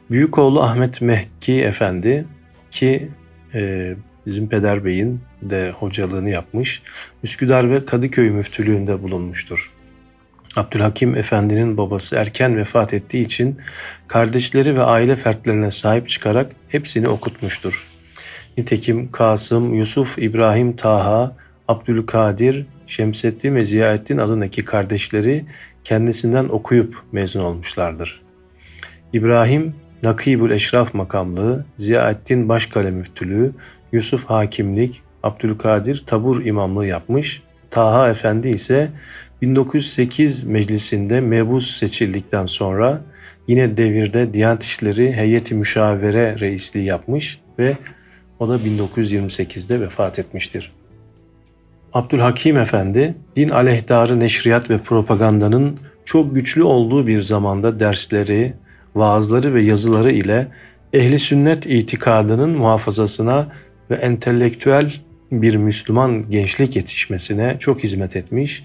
Büyük 0.09 0.37
oğlu 0.37 0.61
Ahmet 0.61 1.01
Mekki 1.01 1.61
Efendi 1.61 2.25
ki 2.71 3.09
e, 3.53 3.93
bizim 4.25 4.49
Peder 4.49 4.85
Bey'in 4.85 5.21
de 5.41 5.71
hocalığını 5.71 6.29
yapmış, 6.29 6.81
Üsküdar 7.23 7.69
ve 7.69 7.85
Kadıköy 7.85 8.29
müftülüğünde 8.29 9.03
bulunmuştur. 9.03 9.71
Abdülhakim 10.55 11.15
Efendi'nin 11.15 11.77
babası 11.77 12.15
erken 12.15 12.57
vefat 12.57 12.93
ettiği 12.93 13.21
için 13.21 13.57
kardeşleri 14.07 14.75
ve 14.77 14.83
aile 14.83 15.15
fertlerine 15.15 15.71
sahip 15.71 16.09
çıkarak 16.09 16.51
hepsini 16.69 17.07
okutmuştur. 17.07 17.87
Nitekim 18.57 19.11
Kasım, 19.11 19.73
Yusuf, 19.73 20.17
İbrahim, 20.17 20.75
Taha, 20.75 21.35
Abdülkadir, 21.67 22.65
Şemseddin 22.87 23.55
ve 23.55 23.65
Ziyaettin 23.65 24.17
adındaki 24.17 24.65
kardeşleri 24.65 25.45
kendisinden 25.83 26.45
okuyup 26.49 27.03
mezun 27.11 27.39
olmuşlardır. 27.39 28.21
İbrahim, 29.13 29.75
Nakibül 30.03 30.51
Eşraf 30.51 30.93
makamlığı, 30.93 31.65
Ziyaettin 31.77 32.49
Başkale 32.49 32.91
müftülüğü, 32.91 33.51
Yusuf 33.91 34.25
hakimlik, 34.25 35.01
Abdülkadir 35.23 36.03
tabur 36.05 36.45
imamlığı 36.45 36.85
yapmış, 36.85 37.41
Taha 37.71 38.09
Efendi 38.09 38.49
ise 38.49 38.91
1908 39.41 40.43
meclisinde 40.43 41.21
mebus 41.21 41.75
seçildikten 41.77 42.45
sonra 42.45 43.01
yine 43.47 43.77
devirde 43.77 44.33
Diyanet 44.33 44.63
İşleri 44.63 45.13
Heyeti 45.13 45.55
Müşavere 45.55 46.39
reisliği 46.39 46.85
yapmış 46.85 47.39
ve 47.59 47.77
o 48.39 48.49
da 48.49 48.57
1928'de 48.57 49.81
vefat 49.81 50.19
etmiştir. 50.19 50.71
Abdülhakim 51.93 52.57
Efendi, 52.57 53.15
din 53.35 53.49
aleyhtarı 53.49 54.19
neşriyat 54.19 54.69
ve 54.69 54.77
propagandanın 54.77 55.79
çok 56.05 56.35
güçlü 56.35 56.63
olduğu 56.63 57.07
bir 57.07 57.21
zamanda 57.21 57.79
dersleri, 57.79 58.53
vaazları 58.95 59.53
ve 59.53 59.61
yazıları 59.61 60.11
ile 60.11 60.47
ehli 60.93 61.19
sünnet 61.19 61.65
itikadının 61.65 62.49
muhafazasına 62.49 63.47
ve 63.89 63.95
entelektüel 63.95 64.93
bir 65.31 65.55
Müslüman 65.55 66.29
gençlik 66.29 66.75
yetişmesine 66.75 67.57
çok 67.59 67.83
hizmet 67.83 68.15
etmiş. 68.15 68.63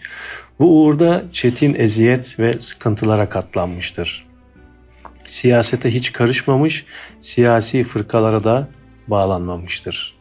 Bu 0.60 0.82
uğurda 0.82 1.24
çetin 1.32 1.74
eziyet 1.74 2.38
ve 2.38 2.60
sıkıntılara 2.60 3.28
katlanmıştır. 3.28 4.26
Siyasete 5.26 5.94
hiç 5.94 6.12
karışmamış, 6.12 6.86
siyasi 7.20 7.84
fırkalara 7.84 8.44
da 8.44 8.68
bağlanmamıştır. 9.08 10.18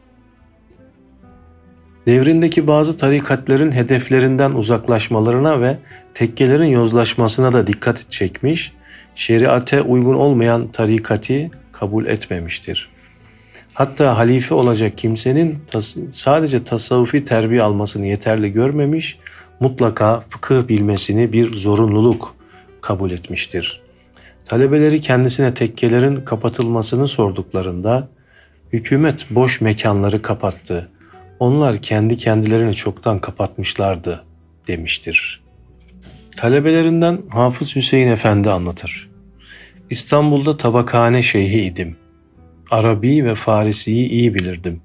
Devrindeki 2.05 2.67
bazı 2.67 2.97
tarikatların 2.97 3.71
hedeflerinden 3.71 4.51
uzaklaşmalarına 4.51 5.61
ve 5.61 5.77
tekkelerin 6.13 6.65
yozlaşmasına 6.65 7.53
da 7.53 7.67
dikkat 7.67 8.11
çekmiş, 8.11 8.73
şeriate 9.17 9.81
uygun 9.81 10.13
olmayan 10.13 10.67
tarikati 10.71 11.51
kabul 11.71 12.05
etmemiştir. 12.05 12.89
Hatta 13.73 14.17
halife 14.17 14.55
olacak 14.55 14.97
kimsenin 14.97 15.59
tas- 15.71 16.11
sadece 16.11 16.63
tasavvufi 16.63 17.25
terbiye 17.25 17.61
almasını 17.61 18.05
yeterli 18.05 18.51
görmemiş, 18.53 19.17
mutlaka 19.59 20.23
fıkıh 20.29 20.67
bilmesini 20.67 21.33
bir 21.33 21.53
zorunluluk 21.53 22.35
kabul 22.81 23.11
etmiştir. 23.11 23.81
Talebeleri 24.45 25.01
kendisine 25.01 25.53
tekkelerin 25.53 26.21
kapatılmasını 26.21 27.07
sorduklarında 27.07 28.09
hükümet 28.73 29.25
boş 29.29 29.61
mekanları 29.61 30.21
kapattı. 30.21 30.89
Onlar 31.39 31.77
kendi 31.81 32.17
kendilerini 32.17 32.75
çoktan 32.75 33.19
kapatmışlardı 33.19 34.23
demiştir. 34.67 35.46
Talebelerinden 36.37 37.21
Hafız 37.29 37.75
Hüseyin 37.75 38.07
Efendi 38.07 38.49
anlatır. 38.51 39.09
İstanbul'da 39.89 40.57
tabakhane 40.57 41.23
şeyhi 41.23 41.61
idim. 41.61 41.97
Arabi 42.71 43.25
ve 43.25 43.35
Farisi'yi 43.35 44.09
iyi 44.09 44.35
bilirdim. 44.35 44.81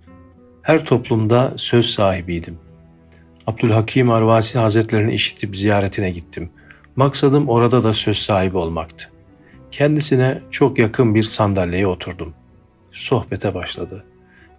Her 0.62 0.84
toplumda 0.84 1.52
söz 1.56 1.86
sahibiydim. 1.86 2.58
Abdülhakim 3.46 4.10
Arvasi 4.10 4.58
Hazretlerini 4.58 5.14
işitip 5.14 5.56
ziyaretine 5.56 6.10
gittim. 6.10 6.50
Maksadım 6.96 7.48
orada 7.48 7.84
da 7.84 7.94
söz 7.94 8.18
sahibi 8.18 8.56
olmaktı. 8.56 9.10
Kendisine 9.70 10.40
çok 10.50 10.78
yakın 10.78 11.14
bir 11.14 11.22
sandalyeye 11.22 11.86
oturdum. 11.86 12.34
Sohbete 12.92 13.54
başladı. 13.54 14.04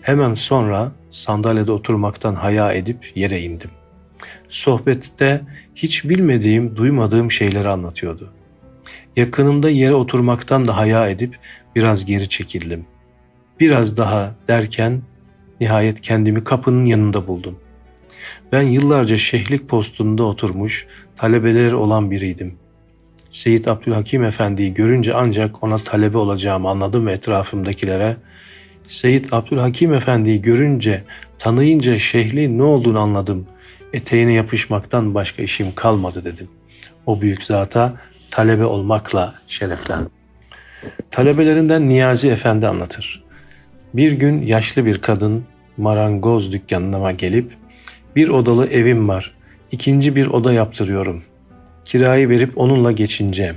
Hemen 0.01 0.33
sonra 0.33 0.91
sandalyede 1.09 1.71
oturmaktan 1.71 2.35
haya 2.35 2.73
edip 2.73 3.11
yere 3.15 3.41
indim. 3.41 3.69
Sohbette 4.49 5.41
hiç 5.75 6.09
bilmediğim, 6.09 6.75
duymadığım 6.75 7.31
şeyleri 7.31 7.67
anlatıyordu. 7.67 8.33
Yakınımda 9.15 9.69
yere 9.69 9.93
oturmaktan 9.93 10.65
da 10.65 10.77
haya 10.77 11.09
edip 11.09 11.37
biraz 11.75 12.05
geri 12.05 12.29
çekildim. 12.29 12.85
Biraz 13.59 13.97
daha 13.97 14.35
derken 14.47 15.01
nihayet 15.59 16.01
kendimi 16.01 16.43
kapının 16.43 16.85
yanında 16.85 17.27
buldum. 17.27 17.59
Ben 18.51 18.61
yıllarca 18.61 19.17
şehlik 19.17 19.69
postunda 19.69 20.23
oturmuş, 20.23 20.87
talebeleri 21.17 21.75
olan 21.75 22.11
biriydim. 22.11 22.55
Seyit 23.31 23.67
Abdülhakim 23.67 24.23
Efendi'yi 24.23 24.73
görünce 24.73 25.13
ancak 25.13 25.63
ona 25.63 25.77
talebe 25.77 26.17
olacağımı 26.17 26.69
anladım 26.69 27.07
ve 27.07 27.11
etrafımdakilere 27.11 28.17
Seyit 28.87 29.33
Abdülhakim 29.33 29.93
Efendi'yi 29.93 30.41
görünce, 30.41 31.03
tanıyınca 31.39 31.99
şehli 31.99 32.57
ne 32.57 32.63
olduğunu 32.63 32.99
anladım. 32.99 33.45
Eteğine 33.93 34.33
yapışmaktan 34.33 35.15
başka 35.15 35.43
işim 35.43 35.75
kalmadı 35.75 36.23
dedim. 36.23 36.47
O 37.05 37.21
büyük 37.21 37.43
zata 37.43 37.93
talebe 38.31 38.65
olmakla 38.65 39.35
şereflendim. 39.47 40.11
Talebelerinden 41.11 41.89
Niyazi 41.89 42.29
Efendi 42.29 42.67
anlatır. 42.67 43.23
Bir 43.93 44.11
gün 44.11 44.41
yaşlı 44.41 44.85
bir 44.85 45.01
kadın 45.01 45.45
marangoz 45.77 46.51
dükkanına 46.51 47.11
gelip 47.11 47.51
bir 48.15 48.29
odalı 48.29 48.67
evim 48.67 49.09
var. 49.09 49.35
İkinci 49.71 50.15
bir 50.15 50.27
oda 50.27 50.53
yaptırıyorum. 50.53 51.23
Kirayı 51.85 52.29
verip 52.29 52.57
onunla 52.57 52.91
geçineceğim. 52.91 53.55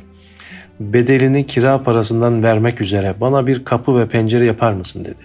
Bedelini 0.80 1.46
kira 1.46 1.82
parasından 1.82 2.42
vermek 2.42 2.80
üzere 2.80 3.14
bana 3.20 3.46
bir 3.46 3.64
kapı 3.64 3.98
ve 3.98 4.08
pencere 4.08 4.44
yapar 4.44 4.72
mısın 4.72 5.04
dedi. 5.04 5.22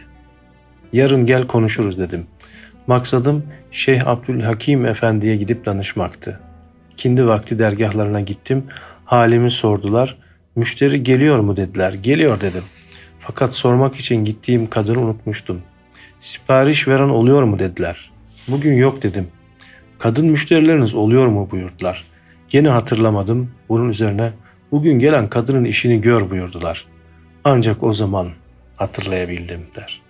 Yarın 0.93 1.25
gel 1.25 1.47
konuşuruz 1.47 1.99
dedim. 1.99 2.25
Maksadım 2.91 3.43
Şeyh 3.71 4.07
Abdülhakim 4.07 4.85
Efendi'ye 4.85 5.35
gidip 5.35 5.65
danışmaktı. 5.65 6.39
Kindi 6.97 7.27
vakti 7.27 7.59
dergahlarına 7.59 8.21
gittim. 8.21 8.63
Halimi 9.05 9.51
sordular. 9.51 10.17
Müşteri 10.55 11.03
geliyor 11.03 11.39
mu 11.39 11.57
dediler. 11.57 11.93
Geliyor 11.93 12.41
dedim. 12.41 12.63
Fakat 13.19 13.53
sormak 13.53 13.95
için 13.95 14.25
gittiğim 14.25 14.69
kadını 14.69 14.99
unutmuştum. 14.99 15.61
Sipariş 16.19 16.87
veren 16.87 17.09
oluyor 17.09 17.43
mu 17.43 17.59
dediler. 17.59 18.11
Bugün 18.47 18.73
yok 18.73 19.03
dedim. 19.03 19.27
Kadın 19.99 20.25
müşterileriniz 20.25 20.93
oluyor 20.93 21.27
mu 21.27 21.47
buyurdular. 21.51 22.05
Gene 22.49 22.69
hatırlamadım. 22.69 23.51
Bunun 23.69 23.89
üzerine 23.89 24.31
bugün 24.71 24.99
gelen 24.99 25.29
kadının 25.29 25.63
işini 25.63 26.01
gör 26.01 26.29
buyurdular. 26.29 26.85
Ancak 27.43 27.83
o 27.83 27.93
zaman 27.93 28.29
hatırlayabildim 28.75 29.61
der. 29.75 30.01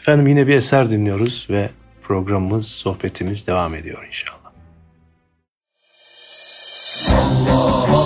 Efendim 0.00 0.26
yine 0.26 0.46
bir 0.46 0.54
eser 0.54 0.90
dinliyoruz 0.90 1.46
ve 1.50 1.70
programımız, 2.02 2.68
sohbetimiz 2.68 3.46
devam 3.46 3.74
ediyor 3.74 4.06
inşallah. 4.06 4.52
Allah 7.16 8.01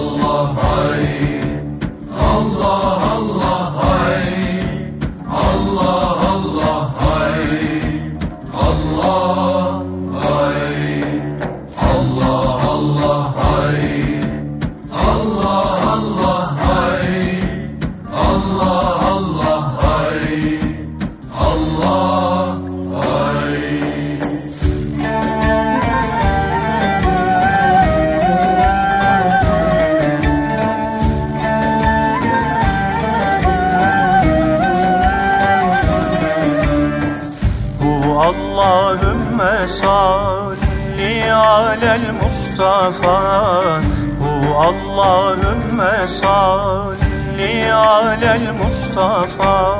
Mustafa 42.56 43.82
Hu 44.18 44.56
Allahümme 44.56 46.08
salli 46.08 47.72
alel 47.72 48.52
Mustafa. 48.62 49.78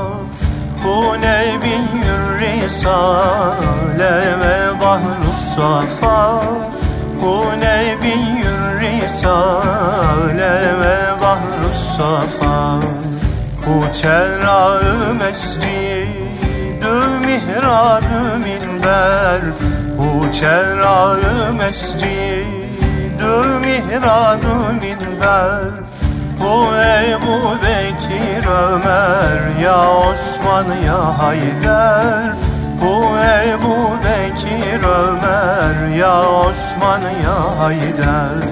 Hu 0.83 1.21
nebiyyür 1.21 2.41
risale 2.41 4.15
ve 4.41 4.81
bahri 4.81 5.27
Mustafa 5.27 6.43
Bu 7.23 7.45
nebiyyün 7.61 8.81
risale 8.81 10.55
ve 10.81 11.21
bahru 11.23 11.71
safa. 11.97 12.81
Bu 13.67 13.93
çerrağı 13.93 15.15
mescidü 15.15 16.97
mihrabü 17.27 18.39
minber. 18.39 19.41
Bu 19.99 20.33
çerrağı 20.33 21.53
mescidü 21.53 22.56
mihrabü 23.45 24.73
minber 24.81 25.87
bu 26.41 26.67
Ebu 27.11 27.57
Bekir 27.63 28.47
Ömer 28.47 29.61
Ya 29.63 29.91
Osman 29.91 30.67
ya 30.87 31.19
Haydar. 31.19 32.37
Bu 32.81 33.19
Ebu 33.49 33.77
Bekir 34.05 34.83
Ömer 34.85 35.97
Ya 35.97 36.29
Osman 36.29 37.01
ya 37.01 37.59
Haydar. 37.59 38.49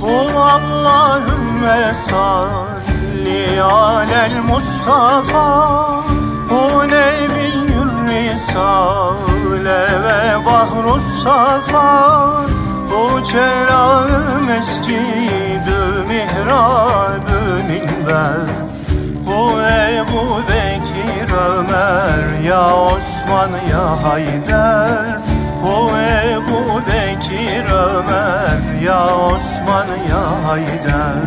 Bu 0.00 0.40
Allahümme 0.40 1.94
salli 1.94 3.62
alel 3.62 4.42
Mustafa. 4.48 5.78
Bu 6.50 6.88
Nebiyyül 6.88 7.92
Risale 8.32 10.02
ve 10.02 10.46
Bahrus 10.46 11.22
Safa 11.22 12.51
Bu 12.92 13.22
Celal 13.24 14.08
Mescidü 14.46 16.04
mihrabı 16.08 17.64
minber 17.68 18.46
Bu 19.26 19.60
Ebu 19.62 20.42
Bekir 20.48 21.34
Ömer 21.34 22.42
Ya 22.48 22.74
Osman 22.76 23.50
ya 23.70 24.02
Haydar. 24.02 25.20
Bu 25.62 25.90
Ebu 26.32 26.82
Bekir 26.86 27.64
Ömer 27.72 28.82
Ya 28.84 29.06
Osman 29.16 29.86
ya 30.10 30.48
Haydar. 30.48 31.22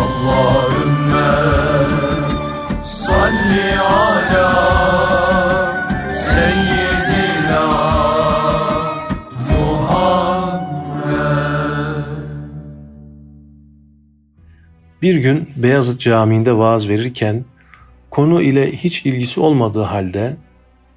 Allahümme 0.00 1.32
salli 2.84 3.80
ala 3.80 4.50
seyyidina 6.30 6.83
Bir 15.04 15.16
gün 15.16 15.48
Beyazıt 15.56 16.00
Camii'nde 16.00 16.58
vaaz 16.58 16.88
verirken 16.88 17.44
konu 18.10 18.42
ile 18.42 18.72
hiç 18.72 19.06
ilgisi 19.06 19.40
olmadığı 19.40 19.82
halde 19.82 20.36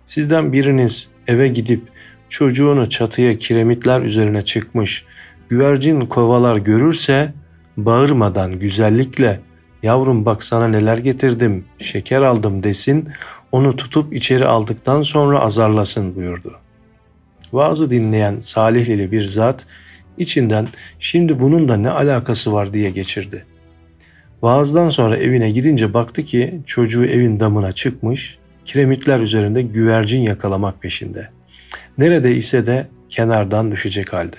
sizden 0.06 0.54
biriniz 0.54 1.08
eve 1.28 1.48
gidip 1.48 1.82
çocuğunu 2.30 2.90
çatıya 2.90 3.38
kiremitler 3.38 4.02
üzerine 4.02 4.42
çıkmış 4.42 5.06
güvercin 5.50 6.02
kovalar 6.02 6.58
görürse 6.58 7.34
bağırmadan 7.78 8.60
güzellikle 8.60 9.40
yavrum 9.84 10.26
bak 10.26 10.44
sana 10.44 10.68
neler 10.68 10.98
getirdim 10.98 11.66
şeker 11.80 12.22
aldım 12.22 12.64
desin 12.64 13.10
onu 13.52 13.76
tutup 13.76 14.14
içeri 14.14 14.46
aldıktan 14.46 15.02
sonra 15.02 15.40
azarlasın 15.40 16.16
buyurdu. 16.16 16.56
Vaazı 17.54 17.90
dinleyen 17.90 18.40
Salihlili 18.40 19.12
bir 19.12 19.24
zat 19.24 19.66
içinden 20.18 20.68
şimdi 21.00 21.40
bunun 21.40 21.68
da 21.68 21.78
ne 21.78 21.90
alakası 21.90 22.54
var 22.54 22.74
diye 22.74 22.90
geçirdi.'' 22.90 23.57
Vaazdan 24.42 24.90
sonra 24.90 25.18
evine 25.18 25.52
gidince 25.52 25.94
baktı 25.94 26.24
ki 26.24 26.62
çocuğu 26.66 27.06
evin 27.06 27.40
damına 27.40 27.72
çıkmış, 27.72 28.38
kiremitler 28.66 29.20
üzerinde 29.20 29.62
güvercin 29.62 30.22
yakalamak 30.22 30.82
peşinde. 30.82 31.30
Nerede 31.98 32.36
ise 32.36 32.66
de 32.66 32.88
kenardan 33.10 33.72
düşecek 33.72 34.14
halde. 34.14 34.36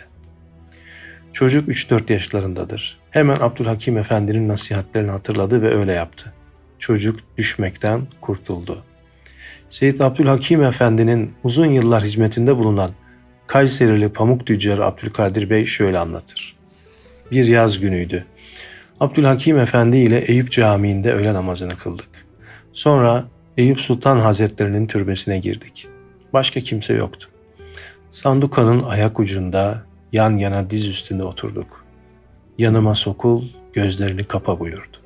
Çocuk 1.33 1.69
3-4 1.69 2.13
yaşlarındadır. 2.13 2.99
Hemen 3.11 3.37
Abdülhakim 3.41 3.99
Efendi'nin 3.99 4.49
nasihatlerini 4.49 5.11
hatırladı 5.11 5.63
ve 5.63 5.75
öyle 5.75 5.93
yaptı. 5.93 6.33
Çocuk 6.79 7.21
düşmekten 7.39 8.01
kurtuldu. 8.21 8.83
Seyyid 9.71 10.01
Abdülhakim 10.01 10.63
Efendi'nin 10.63 11.33
uzun 11.45 11.67
yıllar 11.67 12.05
hizmetinde 12.05 12.57
bulunan 12.57 12.91
Kayserili 13.47 14.09
pamuk 14.09 14.47
tüccarı 14.47 14.85
Abdülkadir 14.85 15.51
Bey 15.51 15.67
şöyle 15.67 15.99
anlatır. 15.99 16.57
Bir 17.31 17.45
yaz 17.45 17.81
günüydü. 17.81 18.25
Abdülhakim 19.01 19.59
Efendi 19.59 19.97
ile 19.97 20.19
Eyüp 20.19 20.53
Camii'nde 20.53 21.13
öğle 21.13 21.35
namazını 21.35 21.77
kıldık. 21.77 22.09
Sonra 22.73 23.29
Eyüp 23.57 23.81
Sultan 23.81 24.19
Hazretlerinin 24.19 24.87
türbesine 24.87 25.39
girdik. 25.39 25.89
Başka 26.33 26.61
kimse 26.61 26.95
yoktu. 26.95 27.29
Sandukanın 28.11 28.81
ayak 28.81 29.21
ucunda 29.21 29.83
yan 30.13 30.37
yana 30.37 30.71
diz 30.71 30.87
üstünde 30.87 31.25
oturduk. 31.25 31.85
Yanıma 32.59 32.95
sokul, 32.95 33.45
gözlerini 33.73 34.25
kapa 34.25 34.61
buyurdu. 34.61 34.97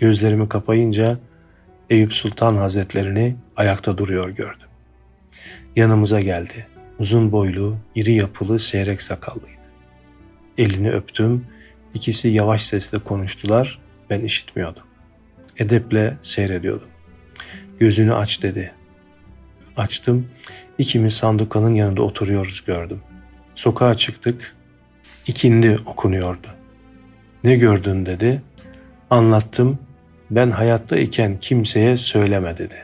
Gözlerimi 0.00 0.48
kapayınca 0.48 1.18
Eyüp 1.90 2.12
Sultan 2.12 2.56
Hazretlerini 2.56 3.36
ayakta 3.56 3.98
duruyor 3.98 4.28
gördüm. 4.28 4.68
Yanımıza 5.76 6.20
geldi. 6.20 6.66
Uzun 6.98 7.32
boylu, 7.32 7.76
iri 7.94 8.14
yapılı, 8.14 8.58
seyrek 8.58 9.02
sakallıydı. 9.02 9.62
Elini 10.58 10.90
öptüm 10.90 11.46
İkisi 11.94 12.28
yavaş 12.28 12.62
sesle 12.62 12.98
konuştular. 12.98 13.78
Ben 14.10 14.20
işitmiyordum. 14.20 14.82
Edeple 15.58 16.16
seyrediyordum. 16.22 16.88
Gözünü 17.78 18.14
aç 18.14 18.42
dedi. 18.42 18.72
Açtım. 19.76 20.28
İkimiz 20.78 21.14
sandukanın 21.14 21.74
yanında 21.74 22.02
oturuyoruz 22.02 22.64
gördüm. 22.64 23.00
Sokağa 23.54 23.94
çıktık. 23.94 24.56
İkindi 25.26 25.78
okunuyordu. 25.86 26.48
Ne 27.44 27.56
gördün 27.56 28.06
dedi. 28.06 28.42
Anlattım. 29.10 29.78
Ben 30.30 30.50
hayatta 30.50 30.96
iken 30.96 31.40
kimseye 31.40 31.96
söyleme 31.96 32.58
dedi. 32.58 32.76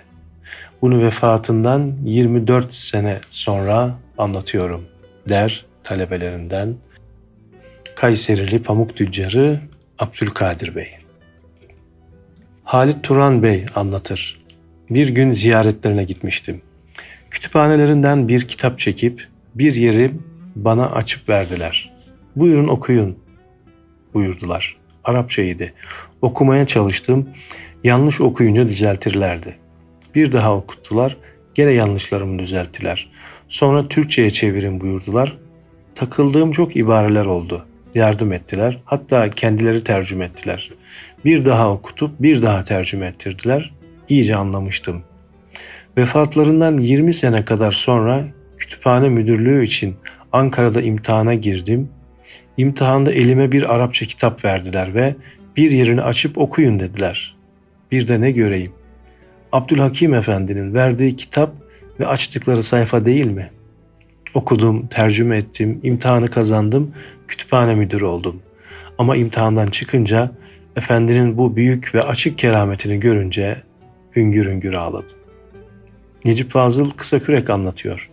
Bunu 0.83 1.03
vefatından 1.03 1.97
24 2.05 2.75
sene 2.75 3.21
sonra 3.31 3.99
anlatıyorum 4.19 4.85
der 5.29 5.67
talebelerinden 5.85 6.75
Kayserili 7.99 8.63
pamuk 8.63 8.97
tüccarı 8.97 9.61
Abdülkadir 9.99 10.77
Bey. 10.77 10.89
Halit 12.65 13.03
Turan 13.03 13.43
Bey 13.43 13.67
anlatır. 13.75 14.45
Bir 14.91 15.09
gün 15.09 15.31
ziyaretlerine 15.31 16.05
gitmiştim. 16.05 16.61
Kütüphanelerinden 17.31 18.29
bir 18.29 18.49
kitap 18.49 18.79
çekip 18.79 19.29
bir 19.55 19.75
yeri 19.75 20.11
bana 20.57 20.91
açıp 20.91 21.29
verdiler. 21.29 21.93
Buyurun 22.37 22.69
okuyun 22.69 23.19
buyurdular. 24.15 24.77
Arapçaydı. 25.05 25.73
Okumaya 26.23 26.67
çalıştım. 26.67 27.29
Yanlış 27.85 28.21
okuyunca 28.21 28.69
düzeltirlerdi. 28.69 29.57
Bir 30.15 30.33
daha 30.33 30.57
okuttular. 30.57 31.17
Gene 31.55 31.71
yanlışlarımı 31.71 32.39
düzelttiler. 32.39 33.11
Sonra 33.49 33.89
Türkçe'ye 33.89 34.31
çevirin 34.31 34.81
buyurdular. 34.81 35.39
Takıldığım 35.95 36.53
çok 36.53 36.77
ibareler 36.77 37.27
oldu 37.27 37.65
yardım 37.95 38.33
ettiler. 38.33 38.79
Hatta 38.85 39.31
kendileri 39.31 39.85
tercüme 39.85 40.25
ettiler. 40.25 40.71
Bir 41.25 41.45
daha 41.45 41.71
okutup 41.71 42.23
bir 42.23 42.43
daha 42.43 42.65
tercüme 42.65 43.07
ettirdiler. 43.07 43.73
İyice 44.09 44.37
anlamıştım. 44.37 45.03
Vefatlarından 45.99 46.79
20 46.79 47.15
sene 47.15 47.45
kadar 47.45 47.73
sonra 47.73 48.25
kütüphane 48.59 49.09
müdürlüğü 49.09 49.65
için 49.65 49.97
Ankara'da 50.33 50.81
imtihana 50.81 51.35
girdim. 51.35 51.89
İmtihanda 52.57 53.13
elime 53.13 53.53
bir 53.53 53.75
Arapça 53.75 54.07
kitap 54.07 54.45
verdiler 54.45 54.95
ve 54.95 55.15
bir 55.57 55.71
yerini 55.71 56.03
açıp 56.03 56.39
okuyun 56.39 56.81
dediler. 56.81 57.37
Bir 57.93 58.09
de 58.09 58.21
ne 58.21 58.31
göreyim? 58.31 58.73
Abdülhakim 59.53 60.15
Efendi'nin 60.15 60.75
verdiği 60.75 61.17
kitap 61.17 61.55
ve 62.01 62.07
açtıkları 62.07 62.63
sayfa 62.63 63.05
değil 63.05 63.27
mi? 63.27 63.51
Okudum, 64.39 64.87
tercüme 64.87 65.37
ettim, 65.37 65.81
imtihanı 65.83 66.29
kazandım, 66.31 66.95
kütüphane 67.29 67.75
müdürü 67.75 68.05
oldum. 68.05 68.43
Ama 68.99 69.17
imtihandan 69.17 69.67
çıkınca 69.67 70.31
efendinin 70.77 71.39
bu 71.39 71.57
büyük 71.57 71.95
ve 71.95 72.03
açık 72.03 72.39
kerametini 72.39 73.01
görünce 73.01 73.63
hüngür 74.17 74.47
hüngür 74.47 74.75
ağladım. 74.75 75.17
Necip 76.25 76.51
Fazıl 76.51 76.91
kısa 76.91 77.19
kürek 77.19 77.51
anlatıyor. 77.51 78.11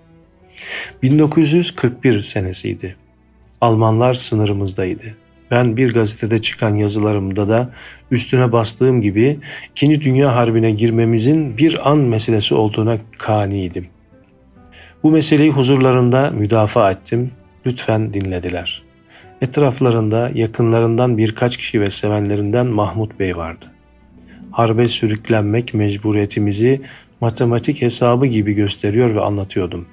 1941 1.03 2.21
senesiydi. 2.21 2.95
Almanlar 3.61 4.13
sınırımızdaydı. 4.13 5.15
Ben 5.51 5.77
bir 5.77 5.93
gazetede 5.93 6.41
çıkan 6.41 6.75
yazılarımda 6.75 7.49
da 7.49 7.73
üstüne 8.11 8.51
bastığım 8.51 9.01
gibi 9.01 9.39
İkinci 9.71 10.01
Dünya 10.01 10.35
Harbi'ne 10.35 10.71
girmemizin 10.71 11.57
bir 11.57 11.91
an 11.91 11.97
meselesi 11.97 12.55
olduğuna 12.55 12.97
kaniydim. 13.17 13.87
Bu 15.03 15.11
meseleyi 15.11 15.51
huzurlarında 15.51 16.29
müdafaa 16.29 16.91
ettim. 16.91 17.31
Lütfen 17.65 18.13
dinlediler. 18.13 18.83
Etraflarında 19.41 20.31
yakınlarından 20.33 21.17
birkaç 21.17 21.57
kişi 21.57 21.81
ve 21.81 21.89
sevenlerinden 21.89 22.67
Mahmut 22.67 23.19
Bey 23.19 23.37
vardı. 23.37 23.65
Harbe 24.51 24.87
sürüklenmek 24.87 25.73
mecburiyetimizi 25.73 26.81
matematik 27.21 27.81
hesabı 27.81 28.25
gibi 28.25 28.53
gösteriyor 28.53 29.15
ve 29.15 29.21
anlatıyordum. 29.21 29.85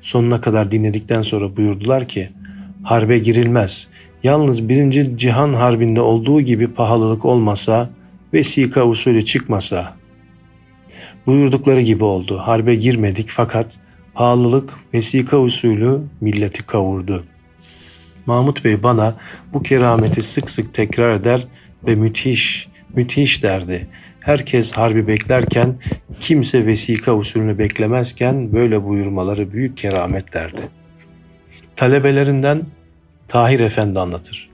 sonuna 0.00 0.40
kadar 0.40 0.70
dinledikten 0.70 1.22
sonra 1.22 1.56
buyurdular 1.56 2.08
ki 2.08 2.30
harbe 2.82 3.18
girilmez. 3.18 3.88
Yalnız 4.22 4.68
birinci 4.68 5.18
cihan 5.18 5.52
harbinde 5.52 6.00
olduğu 6.00 6.40
gibi 6.40 6.68
pahalılık 6.68 7.24
olmasa, 7.24 7.90
vesika 8.32 8.86
usulü 8.86 9.24
çıkmasa. 9.24 9.96
Buyurdukları 11.26 11.80
gibi 11.80 12.04
oldu. 12.04 12.38
Harbe 12.38 12.74
girmedik 12.74 13.28
fakat 13.28 13.76
pahalılık 14.18 14.74
vesika 14.94 15.38
usulü 15.38 16.00
milleti 16.20 16.66
kavurdu. 16.66 17.24
Mahmut 18.26 18.64
Bey 18.64 18.82
bana 18.82 19.14
bu 19.52 19.62
kerameti 19.62 20.22
sık 20.22 20.50
sık 20.50 20.74
tekrar 20.74 21.14
eder 21.14 21.46
ve 21.86 21.94
müthiş, 21.94 22.68
müthiş 22.94 23.42
derdi. 23.42 23.86
Herkes 24.20 24.72
harbi 24.72 25.06
beklerken 25.06 25.74
kimse 26.20 26.66
vesika 26.66 27.14
usulünü 27.14 27.58
beklemezken 27.58 28.52
böyle 28.52 28.84
buyurmaları 28.84 29.52
büyük 29.52 29.76
keramet 29.76 30.32
derdi. 30.32 30.62
Talebelerinden 31.76 32.62
Tahir 33.28 33.60
Efendi 33.60 34.00
anlatır. 34.00 34.50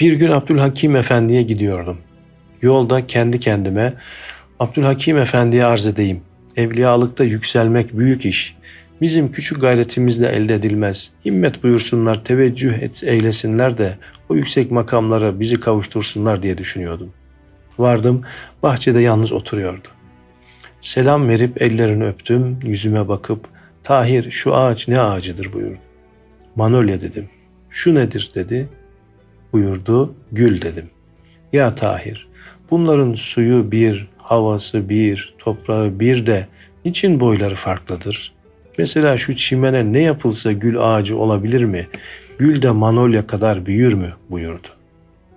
Bir 0.00 0.12
gün 0.12 0.30
Abdülhakim 0.30 0.96
Efendi'ye 0.96 1.42
gidiyordum. 1.42 1.98
Yolda 2.62 3.06
kendi 3.06 3.40
kendime 3.40 3.94
Abdülhakim 4.60 5.18
Efendi'ye 5.18 5.64
arz 5.64 5.86
edeyim. 5.86 6.20
Evliyalıkta 6.56 7.24
yükselmek 7.24 7.98
büyük 7.98 8.26
iş. 8.26 8.56
Bizim 9.00 9.32
küçük 9.32 9.60
gayretimizle 9.60 10.28
elde 10.28 10.54
edilmez. 10.54 11.10
Himmet 11.24 11.62
buyursunlar, 11.62 12.24
teveccüh 12.24 12.72
et, 12.72 13.02
eylesinler 13.04 13.78
de 13.78 13.96
o 14.28 14.36
yüksek 14.36 14.70
makamlara 14.70 15.40
bizi 15.40 15.60
kavuştursunlar 15.60 16.42
diye 16.42 16.58
düşünüyordum. 16.58 17.10
Vardım, 17.78 18.22
bahçede 18.62 19.00
yalnız 19.00 19.32
oturuyordu. 19.32 19.88
Selam 20.80 21.28
verip 21.28 21.62
ellerini 21.62 22.04
öptüm, 22.04 22.58
yüzüme 22.62 23.08
bakıp 23.08 23.48
Tahir 23.84 24.30
şu 24.30 24.54
ağaç 24.54 24.88
ne 24.88 25.00
ağacıdır 25.00 25.52
buyurdu. 25.52 25.78
Manolya 26.56 27.00
dedim. 27.00 27.28
Şu 27.70 27.94
nedir 27.94 28.30
dedi. 28.34 28.68
Buyurdu, 29.52 30.14
gül 30.32 30.62
dedim. 30.62 30.90
Ya 31.52 31.74
Tahir, 31.74 32.28
bunların 32.70 33.14
suyu 33.14 33.72
bir, 33.72 34.08
havası 34.30 34.88
bir, 34.88 35.34
toprağı 35.38 36.00
bir 36.00 36.26
de 36.26 36.46
niçin 36.84 37.20
boyları 37.20 37.54
farklıdır? 37.54 38.32
Mesela 38.78 39.18
şu 39.18 39.36
çimene 39.36 39.92
ne 39.92 40.02
yapılsa 40.02 40.52
gül 40.52 40.78
ağacı 40.78 41.18
olabilir 41.18 41.64
mi? 41.64 41.86
Gül 42.38 42.62
de 42.62 42.70
manolya 42.70 43.26
kadar 43.26 43.66
büyür 43.66 43.92
mü? 43.92 44.12
buyurdu. 44.30 44.68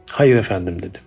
Hayır 0.10 0.36
efendim 0.36 0.80
dedim. 0.80 1.02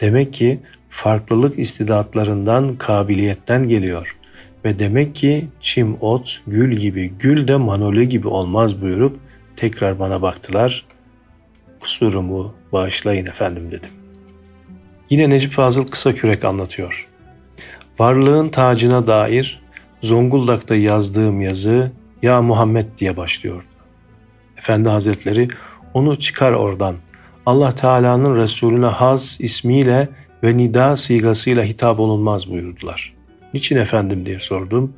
Demek 0.00 0.32
ki 0.32 0.60
farklılık 0.90 1.58
istidatlarından, 1.58 2.76
kabiliyetten 2.76 3.68
geliyor. 3.68 4.16
Ve 4.64 4.78
demek 4.78 5.14
ki 5.14 5.48
çim 5.60 5.96
ot, 6.00 6.42
gül 6.46 6.76
gibi, 6.76 7.12
gül 7.18 7.48
de 7.48 7.56
manolya 7.56 8.04
gibi 8.04 8.28
olmaz 8.28 8.82
buyurup 8.82 9.18
tekrar 9.56 9.98
bana 9.98 10.22
baktılar. 10.22 10.86
Kusurumu 11.80 12.54
bağışlayın 12.72 13.26
efendim 13.26 13.70
dedim. 13.70 14.05
Yine 15.10 15.30
Necip 15.30 15.52
Fazıl 15.52 15.86
kısa 15.86 16.14
kürek 16.14 16.44
anlatıyor. 16.44 17.08
Varlığın 17.98 18.48
tacına 18.48 19.06
dair 19.06 19.60
Zonguldak'ta 20.02 20.76
yazdığım 20.76 21.40
yazı 21.40 21.92
Ya 22.22 22.42
Muhammed 22.42 22.86
diye 22.98 23.16
başlıyordu. 23.16 23.66
Efendi 24.58 24.88
Hazretleri 24.88 25.48
onu 25.94 26.18
çıkar 26.18 26.52
oradan. 26.52 26.96
Allah 27.46 27.72
Teala'nın 27.72 28.36
Resulüne 28.36 28.86
Haz 28.86 29.36
ismiyle 29.40 30.08
ve 30.42 30.56
nida 30.56 30.96
sigasıyla 30.96 31.64
hitap 31.64 32.00
olunmaz 32.00 32.50
buyurdular. 32.50 33.14
Niçin 33.54 33.76
efendim 33.76 34.26
diye 34.26 34.38
sordum. 34.38 34.92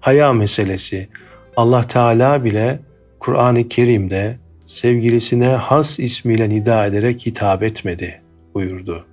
Haya 0.00 0.32
meselesi. 0.32 1.08
Allah 1.56 1.86
Teala 1.86 2.44
bile 2.44 2.80
Kur'an-ı 3.18 3.68
Kerim'de 3.68 4.38
sevgilisine 4.66 5.48
has 5.48 5.98
ismiyle 5.98 6.48
nida 6.48 6.86
ederek 6.86 7.26
hitap 7.26 7.62
etmedi 7.62 8.20
buyurdu. 8.54 9.09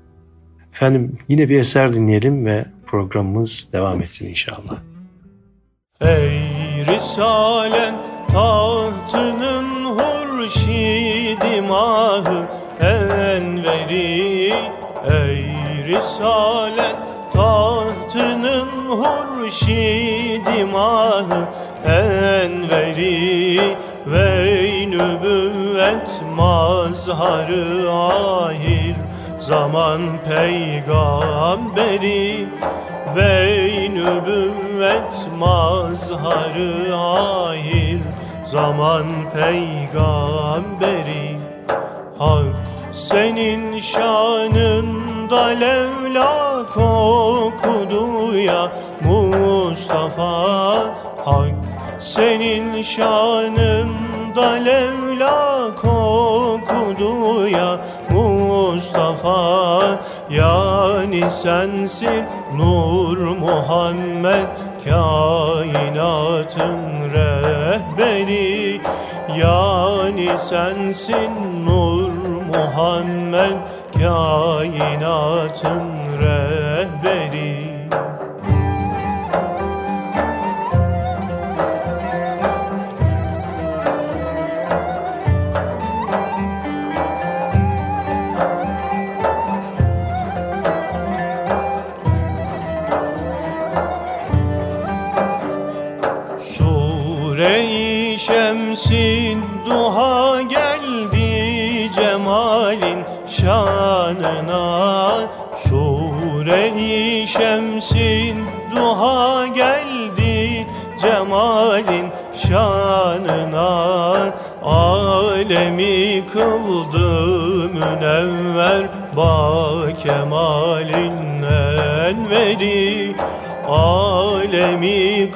Efendim 0.78 1.18
yine 1.28 1.50
bir 1.50 1.60
eser 1.60 1.94
dinleyelim 1.94 2.46
ve 2.46 2.66
programımız 2.86 3.68
devam 3.74 4.02
etsin 4.02 4.28
inşallah. 4.28 4.78
Ey 6.02 6.40
Risalen 6.88 7.96
tahtının 8.28 9.86
hurşidi 9.86 11.62
mahı 11.62 12.48
enveri 12.82 14.54
Ey 15.10 15.46
Risalen 15.88 16.96
tahtının 17.34 18.70
hurşidi 18.90 20.64
mahı 20.74 21.48
enveri 21.86 23.76
Ve 24.08 24.86
nübüvvet 24.88 26.22
mazharı 26.36 27.92
ahir 27.92 28.87
zaman 29.48 30.02
peygamberi 30.26 32.48
ve 33.16 33.48
nübüvvet 33.94 35.28
mazharı 35.40 36.96
ahir 36.96 38.02
zaman 38.46 39.06
peygamberi 39.34 41.38
Hak 42.20 42.56
senin 42.94 43.80
şanında 43.80 45.46
levla 45.46 46.66
kokudu 46.74 48.38
ya 48.38 48.72
Mustafa. 49.02 50.32
Hak 51.26 51.56
senin 52.00 52.82
şanında 52.82 54.50
levla 54.50 55.76
kokudu 55.76 57.48
ya 57.48 57.80
Mustafa 58.98 60.00
Yani 60.30 61.32
sensin 61.32 62.26
Nur 62.58 63.18
Muhammed 63.18 64.48
kainatın 64.86 66.80
rehberi. 67.14 68.82
Yani 69.40 70.30
sensin 70.38 71.32
Nur 71.66 72.12
Muhammed 72.48 73.58
kainatın 73.94 75.84
rehberi 76.22 76.47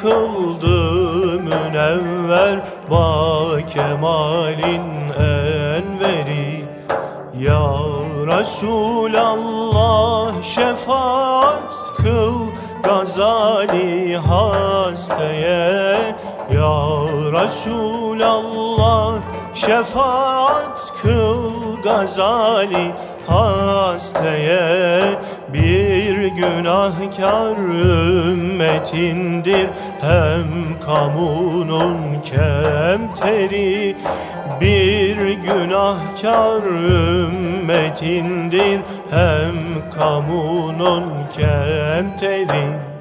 kıldı 0.01 1.39
münevver 1.39 2.59
ba 2.91 3.57
kemalin 3.73 4.83
enveri. 5.19 6.65
Ya 7.39 7.69
Resulallah 8.27 9.63
şefaat 10.43 11.73
kıl 11.97 12.35
Gazali 12.83 14.17
hastaya 14.17 15.95
Ya 16.53 16.79
Resulallah 17.33 19.13
şefaat 19.53 20.93
kıl 21.01 21.81
Gazali 21.83 22.91
hastaya 23.27 25.01
bir 25.53 26.27
günahkar 26.27 27.57
ümmetindir 28.27 29.69
hem 30.01 30.79
kamunun 30.79 31.97
kemteri 32.23 33.95
bir 34.61 35.17
günahkar 35.31 36.63
ümmetindir 37.23 38.79
hem 39.09 39.55
kamunun 39.91 41.03
kemteri 41.37 42.91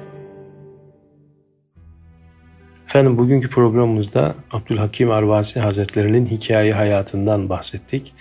Efendim 2.91 3.17
bugünkü 3.17 3.49
programımızda 3.49 4.35
Abdülhakim 4.51 5.11
Arvasi 5.11 5.59
Hazretlerinin 5.59 6.25
hikaye 6.25 6.73
hayatından 6.73 7.49
bahsettik 7.49 8.13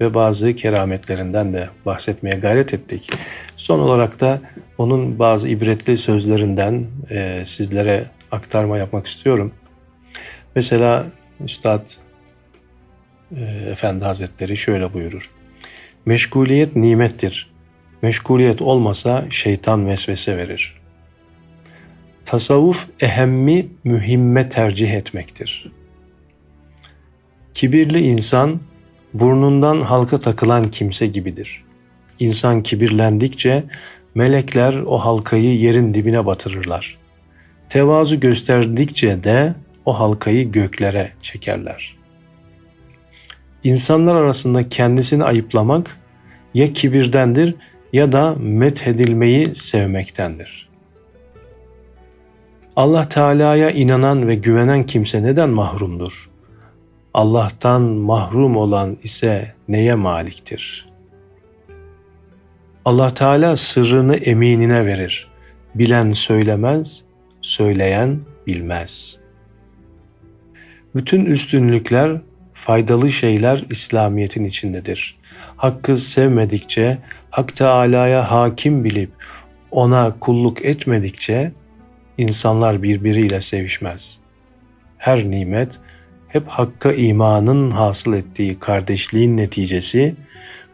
ve 0.00 0.14
bazı 0.14 0.54
kerametlerinden 0.54 1.52
de 1.52 1.68
bahsetmeye 1.86 2.36
gayret 2.36 2.74
ettik. 2.74 3.10
Son 3.56 3.78
olarak 3.78 4.20
da 4.20 4.40
onun 4.78 5.18
bazı 5.18 5.48
ibretli 5.48 5.96
sözlerinden 5.96 6.86
e, 7.10 7.44
sizlere 7.44 8.04
aktarma 8.32 8.78
yapmak 8.78 9.06
istiyorum. 9.06 9.52
Mesela 10.54 11.06
Üstad 11.44 11.90
e, 13.36 13.44
Efendi 13.44 14.04
Hazretleri 14.04 14.56
şöyle 14.56 14.92
buyurur. 14.92 15.30
Meşguliyet 16.06 16.76
nimettir. 16.76 17.50
Meşguliyet 18.02 18.62
olmasa 18.62 19.26
şeytan 19.30 19.86
vesvese 19.86 20.36
verir. 20.36 20.80
Tasavvuf 22.24 22.86
ehemmi 23.00 23.66
mühimme 23.84 24.48
tercih 24.48 24.92
etmektir. 24.92 25.72
Kibirli 27.54 28.00
insan 28.00 28.60
burnundan 29.14 29.80
halka 29.80 30.20
takılan 30.20 30.70
kimse 30.70 31.06
gibidir. 31.06 31.64
İnsan 32.18 32.62
kibirlendikçe 32.62 33.64
melekler 34.14 34.74
o 34.86 34.98
halkayı 34.98 35.58
yerin 35.58 35.94
dibine 35.94 36.26
batırırlar. 36.26 36.98
Tevazu 37.68 38.20
gösterdikçe 38.20 39.24
de 39.24 39.54
o 39.84 40.00
halkayı 40.00 40.52
göklere 40.52 41.12
çekerler. 41.22 41.96
İnsanlar 43.64 44.14
arasında 44.14 44.68
kendisini 44.68 45.24
ayıplamak 45.24 45.98
ya 46.54 46.72
kibirdendir 46.72 47.54
ya 47.92 48.12
da 48.12 48.34
methedilmeyi 48.38 49.54
sevmektendir. 49.54 50.68
Allah 52.76 53.08
Teala'ya 53.08 53.70
inanan 53.70 54.28
ve 54.28 54.34
güvenen 54.34 54.86
kimse 54.86 55.22
neden 55.22 55.50
mahrumdur? 55.50 56.30
Allah'tan 57.14 57.82
mahrum 57.82 58.56
olan 58.56 58.96
ise 59.02 59.54
neye 59.68 59.94
maliktir? 59.94 60.86
Allah 62.84 63.14
Teala 63.14 63.56
sırrını 63.56 64.16
eminine 64.16 64.86
verir. 64.86 65.28
Bilen 65.74 66.12
söylemez, 66.12 67.02
söyleyen 67.46 68.20
bilmez. 68.46 69.16
Bütün 70.94 71.24
üstünlükler, 71.24 72.20
faydalı 72.54 73.10
şeyler 73.10 73.64
İslamiyet'in 73.70 74.44
içindedir. 74.44 75.18
Hakkı 75.56 75.98
sevmedikçe, 75.98 76.98
Hak 77.30 77.56
Teala'ya 77.56 78.30
hakim 78.30 78.84
bilip 78.84 79.10
ona 79.70 80.16
kulluk 80.20 80.64
etmedikçe 80.64 81.52
insanlar 82.18 82.82
birbiriyle 82.82 83.40
sevişmez. 83.40 84.18
Her 84.98 85.30
nimet 85.30 85.72
hep 86.28 86.48
Hakk'a 86.48 86.92
imanın 86.92 87.70
hasıl 87.70 88.14
ettiği 88.14 88.58
kardeşliğin 88.58 89.36
neticesi 89.36 90.14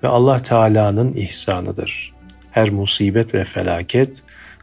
ve 0.02 0.08
Allah 0.08 0.42
Teala'nın 0.42 1.14
ihsanıdır. 1.14 2.12
Her 2.50 2.70
musibet 2.70 3.34
ve 3.34 3.44
felaket 3.44 4.22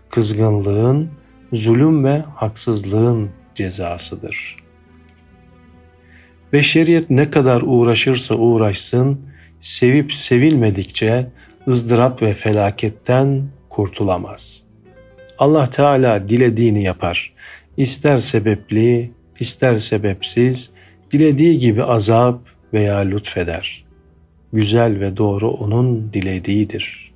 kızgınlığın, 0.09 1.18
zulüm 1.53 2.03
ve 2.03 2.23
haksızlığın 2.35 3.29
cezasıdır. 3.55 4.55
Beşeriyet 6.53 7.09
ne 7.09 7.31
kadar 7.31 7.61
uğraşırsa 7.65 8.35
uğraşsın, 8.35 9.19
sevip 9.59 10.13
sevilmedikçe 10.13 11.27
ızdırap 11.67 12.21
ve 12.21 12.33
felaketten 12.33 13.43
kurtulamaz. 13.69 14.61
Allah 15.37 15.69
Teala 15.69 16.29
dilediğini 16.29 16.83
yapar. 16.83 17.33
İster 17.77 18.19
sebepli, 18.19 19.11
ister 19.39 19.77
sebepsiz, 19.77 20.69
dilediği 21.11 21.59
gibi 21.59 21.83
azap 21.83 22.39
veya 22.73 22.97
lütfeder. 22.97 23.85
Güzel 24.53 24.99
ve 24.99 25.17
doğru 25.17 25.51
onun 25.51 26.13
dilediğidir. 26.13 27.11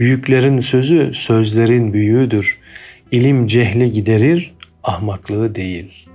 Büyüklerin 0.00 0.60
sözü 0.60 1.14
sözlerin 1.14 1.92
büyüğüdür. 1.92 2.58
İlim 3.10 3.46
cehli 3.46 3.92
giderir, 3.92 4.54
ahmaklığı 4.84 5.54
değil. 5.54 6.08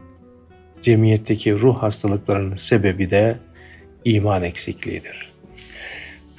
Cemiyetteki 0.82 1.54
ruh 1.54 1.84
hastalıklarının 1.84 2.56
sebebi 2.56 3.10
de 3.10 3.38
iman 4.06 4.44
eksikliğidir. 4.44 5.32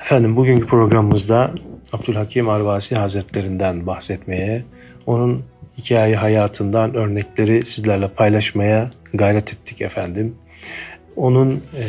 Efendim 0.00 0.36
bugünkü 0.36 0.66
programımızda 0.66 1.54
Abdülhakim 1.92 2.48
Arvasi 2.48 2.96
Hazretlerinden 2.96 3.86
bahsetmeye, 3.86 4.64
onun 5.06 5.42
hikaye 5.78 6.16
hayatından 6.16 6.94
örnekleri 6.94 7.66
sizlerle 7.66 8.08
paylaşmaya 8.08 8.90
gayret 9.14 9.52
ettik 9.52 9.80
efendim. 9.80 10.34
Onun 11.16 11.50
e, 11.52 11.84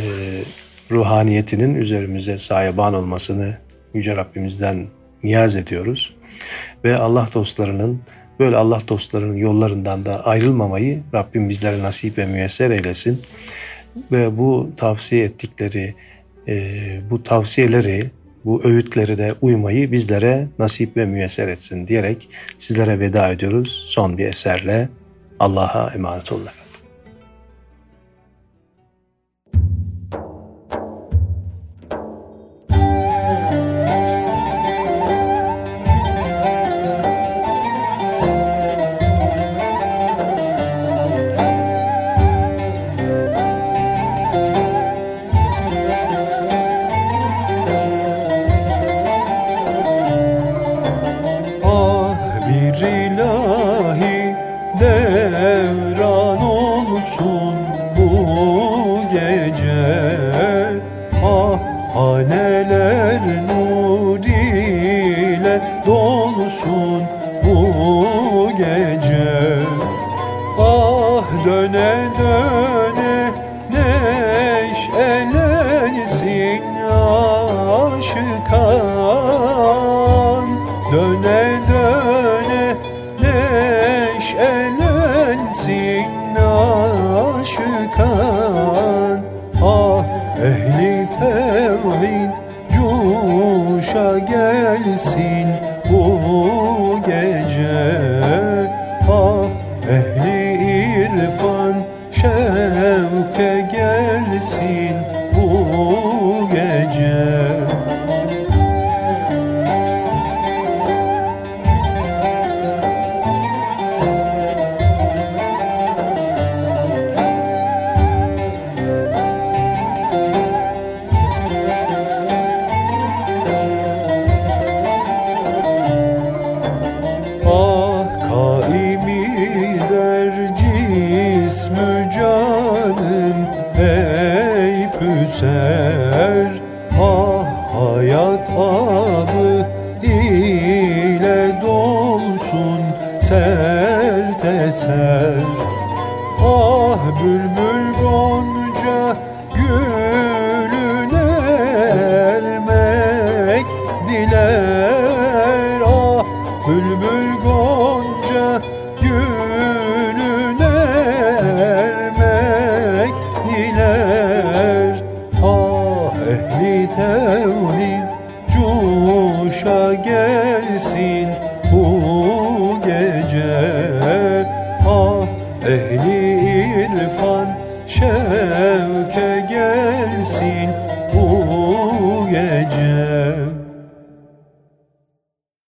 ruhaniyetinin 0.91 1.75
üzerimize 1.75 2.37
sahiban 2.37 2.93
olmasını 2.93 3.57
Yüce 3.93 4.15
Rabbimizden 4.15 4.87
niyaz 5.23 5.55
ediyoruz. 5.55 6.15
Ve 6.83 6.97
Allah 6.97 7.27
dostlarının 7.33 8.01
böyle 8.39 8.55
Allah 8.55 8.81
dostlarının 8.87 9.35
yollarından 9.35 10.05
da 10.05 10.25
ayrılmamayı 10.25 11.03
Rabbim 11.13 11.49
bizlere 11.49 11.83
nasip 11.83 12.17
ve 12.17 12.25
müyesser 12.25 12.71
eylesin. 12.71 13.21
Ve 14.11 14.37
bu 14.37 14.71
tavsiye 14.77 15.23
ettikleri 15.23 15.95
e, 16.47 16.55
bu 17.09 17.23
tavsiyeleri 17.23 18.11
bu 18.45 18.63
öğütleri 18.63 19.17
de 19.17 19.33
uymayı 19.41 19.91
bizlere 19.91 20.47
nasip 20.59 20.97
ve 20.97 21.05
müyesser 21.05 21.47
etsin 21.47 21.87
diyerek 21.87 22.29
sizlere 22.59 22.99
veda 22.99 23.29
ediyoruz. 23.29 23.85
Son 23.89 24.17
bir 24.17 24.25
eserle 24.25 24.89
Allah'a 25.39 25.93
emanet 25.93 26.31
olun. 26.31 26.62